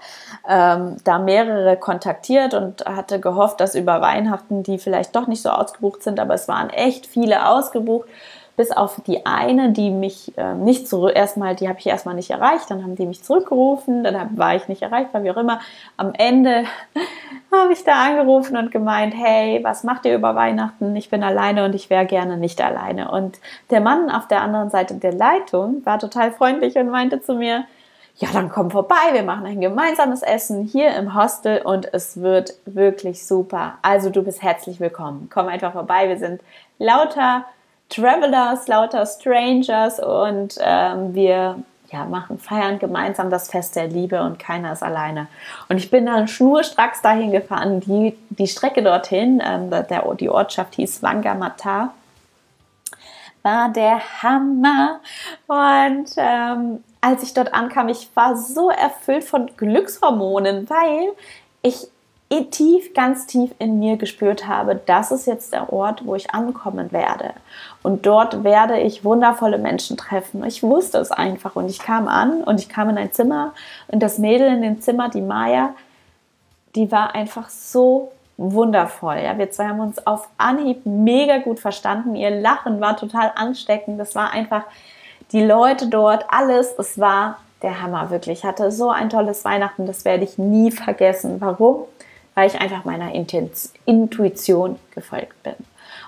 ähm, 0.48 0.98
da 1.04 1.20
mehrere 1.20 1.78
kontaktiert 1.78 2.54
und 2.54 2.86
hatte 2.86 3.20
gehofft, 3.20 3.60
dass 3.62 3.76
über 3.76 4.02
Weihnachten 4.02 4.64
die 4.64 4.78
vielleicht 4.78 5.16
doch 5.16 5.28
nicht 5.28 5.42
so 5.42 5.50
ausgebucht 5.50 6.04
sind, 6.04 6.20
aber 6.20 6.34
es 6.34 6.48
waren 6.48 6.70
echt 6.70 7.06
viele 7.06 7.48
ausgebucht 7.48 8.10
bis 8.56 8.72
auf 8.72 9.02
die 9.06 9.26
eine, 9.26 9.72
die 9.72 9.90
mich 9.90 10.38
äh, 10.38 10.54
nicht 10.54 10.88
zurück, 10.88 11.14
erstmal, 11.16 11.56
die 11.56 11.68
habe 11.68 11.80
ich 11.80 11.88
erstmal 11.88 12.16
nicht 12.16 12.30
erreicht, 12.30 12.70
dann 12.72 12.84
haben 12.84 12.96
die 12.96 13.06
mich 13.06 13.24
zurückgerufen, 13.24 14.04
dann 14.04 14.20
hab, 14.20 14.38
war 14.38 14.56
ich 14.56 14.68
nicht 14.68 14.82
erreichbar, 14.82 15.24
wie 15.24 15.32
auch 15.32 15.38
immer. 15.38 15.60
Am 15.98 16.14
Ende 16.14 16.66
habe 17.52 17.74
ich 17.74 17.84
da 17.84 18.06
angerufen 18.06 18.56
und 18.56 18.72
gemeint, 18.72 19.14
hey, 19.16 19.60
was 19.64 19.84
macht 19.84 20.06
ihr 20.06 20.16
über 20.16 20.36
Weihnachten? 20.36 20.96
Ich 20.96 21.10
bin 21.10 21.24
alleine 21.24 21.66
und 21.66 21.76
ich 21.76 21.90
wäre 21.90 22.06
gerne 22.06 22.38
nicht 22.38 22.62
alleine. 22.62 23.12
Und 23.12 23.40
der 23.72 23.82
Mann 23.82 24.10
auf 24.10 24.28
der 24.28 24.42
anderen 24.42 24.70
Seite 24.70 24.96
der 24.96 25.14
Leitung 25.14 25.86
war 25.86 26.00
total 26.00 26.32
freundlich 26.32 26.76
und 26.76 26.90
meinte 26.90 27.22
zu 27.22 27.36
mir, 27.36 27.66
ja, 28.18 28.30
dann 28.32 28.50
komm 28.50 28.72
vorbei, 28.72 29.12
wir 29.12 29.24
machen 29.24 29.46
ein 29.46 29.60
gemeinsames 29.60 30.22
Essen 30.22 30.64
hier 30.64 30.96
im 30.96 31.16
Hostel 31.16 31.62
und 31.62 31.94
es 31.94 32.22
wird 32.22 32.54
wirklich 32.66 33.28
super. 33.28 33.74
Also 33.82 34.10
du 34.10 34.24
bist 34.24 34.42
herzlich 34.42 34.80
willkommen. 34.80 35.30
Komm 35.34 35.48
einfach 35.50 35.74
vorbei, 35.74 36.08
wir 36.08 36.18
sind 36.18 36.42
lauter 36.80 37.44
Travelers, 37.90 38.68
lauter 38.68 39.06
Strangers 39.06 40.00
und 40.00 40.58
ähm, 40.60 41.14
wir 41.14 41.58
ja, 41.92 42.06
machen, 42.06 42.40
feiern 42.40 42.80
gemeinsam 42.80 43.30
das 43.30 43.50
Fest 43.50 43.76
der 43.76 43.88
Liebe 43.88 44.22
und 44.22 44.40
keiner 44.40 44.74
ist 44.74 44.84
alleine. 44.84 45.28
Und 45.70 45.78
ich 45.78 45.92
bin 45.92 46.06
dann 46.06 46.28
schnurstracks 46.28 47.02
dahin 47.02 47.32
gefahren. 47.32 47.80
Die, 47.82 48.18
die 48.30 48.48
Strecke 48.48 48.84
dorthin, 48.84 49.42
ähm, 49.46 49.70
der, 49.70 50.04
die 50.16 50.30
Ortschaft 50.30 50.76
hieß 50.76 51.04
Wangamata, 51.04 51.94
war 53.44 53.70
der 53.70 54.02
Hammer. 54.24 55.00
Und 55.48 56.10
ähm, 56.18 56.84
als 57.02 57.24
ich 57.24 57.34
dort 57.34 57.54
ankam, 57.54 57.88
ich 57.90 58.10
war 58.16 58.36
so 58.36 58.72
erfüllt 58.72 59.24
von 59.24 59.52
Glückshormonen, 59.56 60.70
weil 60.70 61.12
ich 61.62 61.88
tief, 62.30 62.94
ganz 62.94 63.28
tief 63.28 63.52
in 63.60 63.80
mir 63.80 63.98
gespürt 63.98 64.48
habe, 64.48 64.80
das 64.86 65.12
ist 65.12 65.28
jetzt 65.28 65.54
der 65.54 65.72
Ort, 65.72 66.06
wo 66.06 66.16
ich 66.16 66.34
ankommen 66.34 66.92
werde. 66.92 67.34
Und 67.84 68.06
dort 68.06 68.44
werde 68.44 68.80
ich 68.80 69.06
wundervolle 69.06 69.58
Menschen 69.58 69.96
treffen. 69.96 70.44
Ich 70.46 70.64
wusste 70.64 70.98
es 70.98 71.12
einfach 71.12 71.56
und 71.56 71.70
ich 71.70 71.80
kam 71.80 72.08
an 72.08 72.44
und 72.44 72.60
ich 72.60 72.70
kam 72.70 72.90
in 72.90 72.98
ein 72.98 73.14
Zimmer 73.14 73.54
und 73.88 74.02
das 74.02 74.18
Mädel 74.18 74.48
in 74.48 74.62
dem 74.62 74.82
Zimmer, 74.82 75.10
die 75.10 75.22
Maya, 75.22 75.76
die 76.76 76.92
war 76.92 77.16
einfach 77.16 77.50
so 77.50 78.12
wundervoll. 78.38 79.18
Ja, 79.24 79.38
wir 79.38 79.52
zwei 79.52 79.68
haben 79.68 79.80
uns 79.80 80.06
auf 80.06 80.28
Anhieb 80.38 80.86
mega 80.86 81.38
gut 81.38 81.60
verstanden. 81.60 82.16
Ihr 82.16 82.32
Lachen 82.32 82.82
war 82.82 82.98
total 82.98 83.32
ansteckend. 83.36 84.00
Das 84.00 84.16
war 84.16 84.32
einfach 84.32 84.64
die 85.32 85.44
Leute 85.44 85.88
dort, 85.88 86.26
alles. 86.30 86.74
Es 86.78 87.00
war 87.00 87.38
der 87.62 87.82
Hammer, 87.82 88.10
wirklich. 88.10 88.40
Ich 88.40 88.46
hatte 88.46 88.72
so 88.72 88.90
ein 88.90 89.10
tolles 89.10 89.46
Weihnachten, 89.46 89.86
das 89.86 90.04
werde 90.06 90.26
ich 90.26 90.38
nie 90.38 90.72
vergessen. 90.72 91.40
Warum? 91.40 91.86
Weil 92.36 92.48
ich 92.48 92.60
einfach 92.60 92.86
meiner 92.86 93.14
Intuition 93.86 94.78
gefolgt 94.94 95.42
bin. 95.44 95.56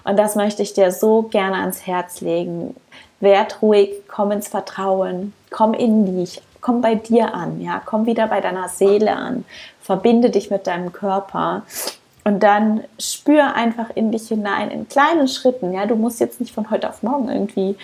Und 0.03 0.17
das 0.17 0.35
möchte 0.35 0.61
ich 0.61 0.73
dir 0.73 0.91
so 0.91 1.23
gerne 1.23 1.57
ans 1.57 1.87
Herz 1.87 2.21
legen. 2.21 2.75
Werd 3.19 3.61
ruhig, 3.61 3.89
komm 4.07 4.31
ins 4.31 4.47
Vertrauen, 4.47 5.33
komm 5.49 5.73
in 5.73 6.05
dich, 6.17 6.41
komm 6.61 6.81
bei 6.81 6.95
dir 6.95 7.33
an, 7.33 7.61
ja, 7.61 7.81
komm 7.83 8.05
wieder 8.05 8.27
bei 8.27 8.41
deiner 8.41 8.69
Seele 8.69 9.15
an, 9.15 9.45
verbinde 9.81 10.29
dich 10.29 10.51
mit 10.51 10.67
deinem 10.67 10.93
Körper 10.93 11.63
und 12.23 12.43
dann 12.43 12.83
spür 12.99 13.55
einfach 13.55 13.89
in 13.95 14.11
dich 14.11 14.27
hinein 14.27 14.69
in 14.69 14.89
kleinen 14.89 15.29
Schritten, 15.29 15.73
ja, 15.73 15.85
du 15.85 15.95
musst 15.95 16.19
jetzt 16.19 16.41
nicht 16.41 16.53
von 16.53 16.69
heute 16.69 16.89
auf 16.89 17.01
morgen 17.01 17.29
irgendwie 17.29 17.77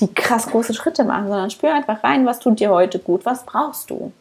die 0.00 0.14
krass 0.14 0.46
große 0.46 0.72
Schritte 0.72 1.02
machen, 1.04 1.26
sondern 1.26 1.50
spür 1.50 1.74
einfach 1.74 2.04
rein, 2.04 2.24
was 2.24 2.38
tut 2.38 2.60
dir 2.60 2.70
heute 2.70 3.00
gut, 3.00 3.26
was 3.26 3.44
brauchst 3.44 3.90
du. 3.90 4.12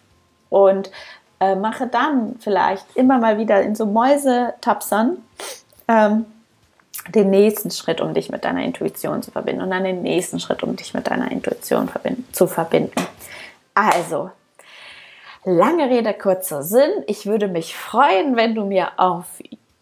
Und 0.49 0.89
äh, 1.39 1.55
mache 1.55 1.87
dann 1.87 2.35
vielleicht 2.39 2.85
immer 2.95 3.19
mal 3.19 3.37
wieder 3.37 3.61
in 3.61 3.75
so 3.75 3.85
Mäusetapsern 3.85 5.17
ähm, 5.87 6.25
den 7.09 7.29
nächsten 7.29 7.71
Schritt, 7.71 8.01
um 8.01 8.13
dich 8.13 8.29
mit 8.29 8.43
deiner 8.43 8.63
Intuition 8.63 9.21
zu 9.21 9.31
verbinden 9.31 9.61
und 9.61 9.71
dann 9.71 9.83
den 9.83 10.01
nächsten 10.01 10.39
Schritt, 10.39 10.63
um 10.63 10.75
dich 10.75 10.93
mit 10.93 11.07
deiner 11.07 11.31
Intuition 11.31 11.87
verbinden, 11.87 12.27
zu 12.31 12.47
verbinden. 12.47 13.01
Also, 13.73 14.31
lange 15.45 15.89
Rede, 15.89 16.13
kurzer 16.13 16.63
Sinn. 16.63 16.89
Ich 17.05 17.25
würde 17.25 17.47
mich 17.47 17.75
freuen, 17.75 18.35
wenn 18.35 18.55
du 18.55 18.65
mir 18.65 18.89
auf 18.97 19.25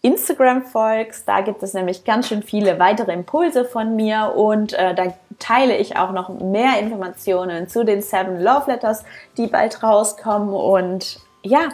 Instagram 0.02 0.64
folgst. 0.64 1.28
Da 1.28 1.42
gibt 1.42 1.64
es 1.64 1.74
nämlich 1.74 2.04
ganz 2.04 2.28
schön 2.28 2.44
viele 2.44 2.78
weitere 2.78 3.12
Impulse 3.14 3.66
von 3.66 3.96
mir 3.96 4.34
und 4.36 4.74
äh, 4.74 4.94
da 4.94 5.14
teile 5.40 5.78
ich 5.78 5.98
auch 5.98 6.12
noch 6.12 6.30
mehr 6.30 6.80
Informationen 6.80 7.68
zu 7.68 7.84
den 7.84 8.02
Seven 8.02 8.40
Love 8.40 8.72
Letters, 8.72 9.04
die 9.38 9.48
bald 9.48 9.82
rauskommen 9.82 10.54
und 10.54 11.20
ja, 11.46 11.70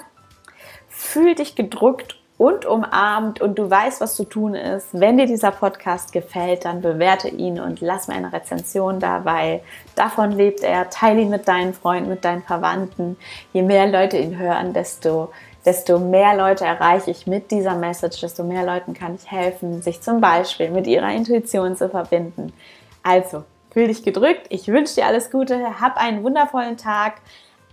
fühl 0.90 1.36
dich 1.36 1.56
gedrückt 1.56 2.18
und 2.38 2.66
umarmt 2.66 3.40
und 3.40 3.60
du 3.60 3.70
weißt, 3.70 4.02
was 4.02 4.16
zu 4.16 4.24
tun 4.24 4.56
ist. 4.56 4.88
Wenn 4.94 5.18
dir 5.18 5.28
dieser 5.28 5.52
Podcast 5.52 6.12
gefällt, 6.12 6.66
dann 6.66 6.82
bewerte 6.82 7.30
ihn 7.30 7.60
und 7.60 7.82
lass 7.82 8.08
mir 8.08 8.16
eine 8.16 8.34
Rezension 8.34 9.00
da, 9.00 9.26
weil 9.26 9.62
davon 9.96 10.32
lebt 10.32 10.62
er. 10.62 10.90
Teile 10.90 11.22
ihn 11.22 11.30
mit 11.30 11.48
deinen 11.48 11.74
Freunden, 11.74 12.10
mit 12.10 12.26
deinen 12.26 12.42
Verwandten. 12.42 13.16
Je 13.54 13.62
mehr 13.62 13.88
Leute 13.88 14.18
ihn 14.18 14.40
hören, 14.40 14.74
desto, 14.74 15.32
desto 15.66 16.00
mehr 16.00 16.36
Leute 16.36 16.66
erreiche 16.66 17.12
ich 17.12 17.28
mit 17.28 17.52
dieser 17.52 17.76
Message, 17.76 18.20
desto 18.22 18.44
mehr 18.44 18.66
Leuten 18.66 18.94
kann 18.94 19.16
ich 19.16 19.30
helfen, 19.30 19.84
sich 19.84 20.02
zum 20.02 20.20
Beispiel 20.20 20.72
mit 20.72 20.88
ihrer 20.88 21.12
Intuition 21.12 21.78
zu 21.78 21.90
verbinden. 21.90 22.54
Also, 23.04 23.44
fühl 23.72 23.88
dich 23.88 24.04
gedrückt. 24.04 24.48
Ich 24.50 24.68
wünsche 24.68 24.96
dir 24.96 25.06
alles 25.06 25.30
Gute. 25.30 25.80
Hab 25.80 25.98
einen 25.98 26.24
wundervollen 26.24 26.78
Tag. 26.78 27.22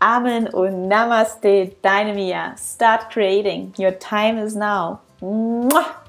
Amen 0.01 0.47
und 0.49 0.87
Namaste, 0.87 1.73
deine 1.83 2.15
Mia. 2.15 2.57
Start 2.57 3.11
creating. 3.11 3.73
Your 3.77 3.99
time 3.99 4.39
is 4.39 4.55
now. 4.55 5.01
Mwah! 5.21 6.08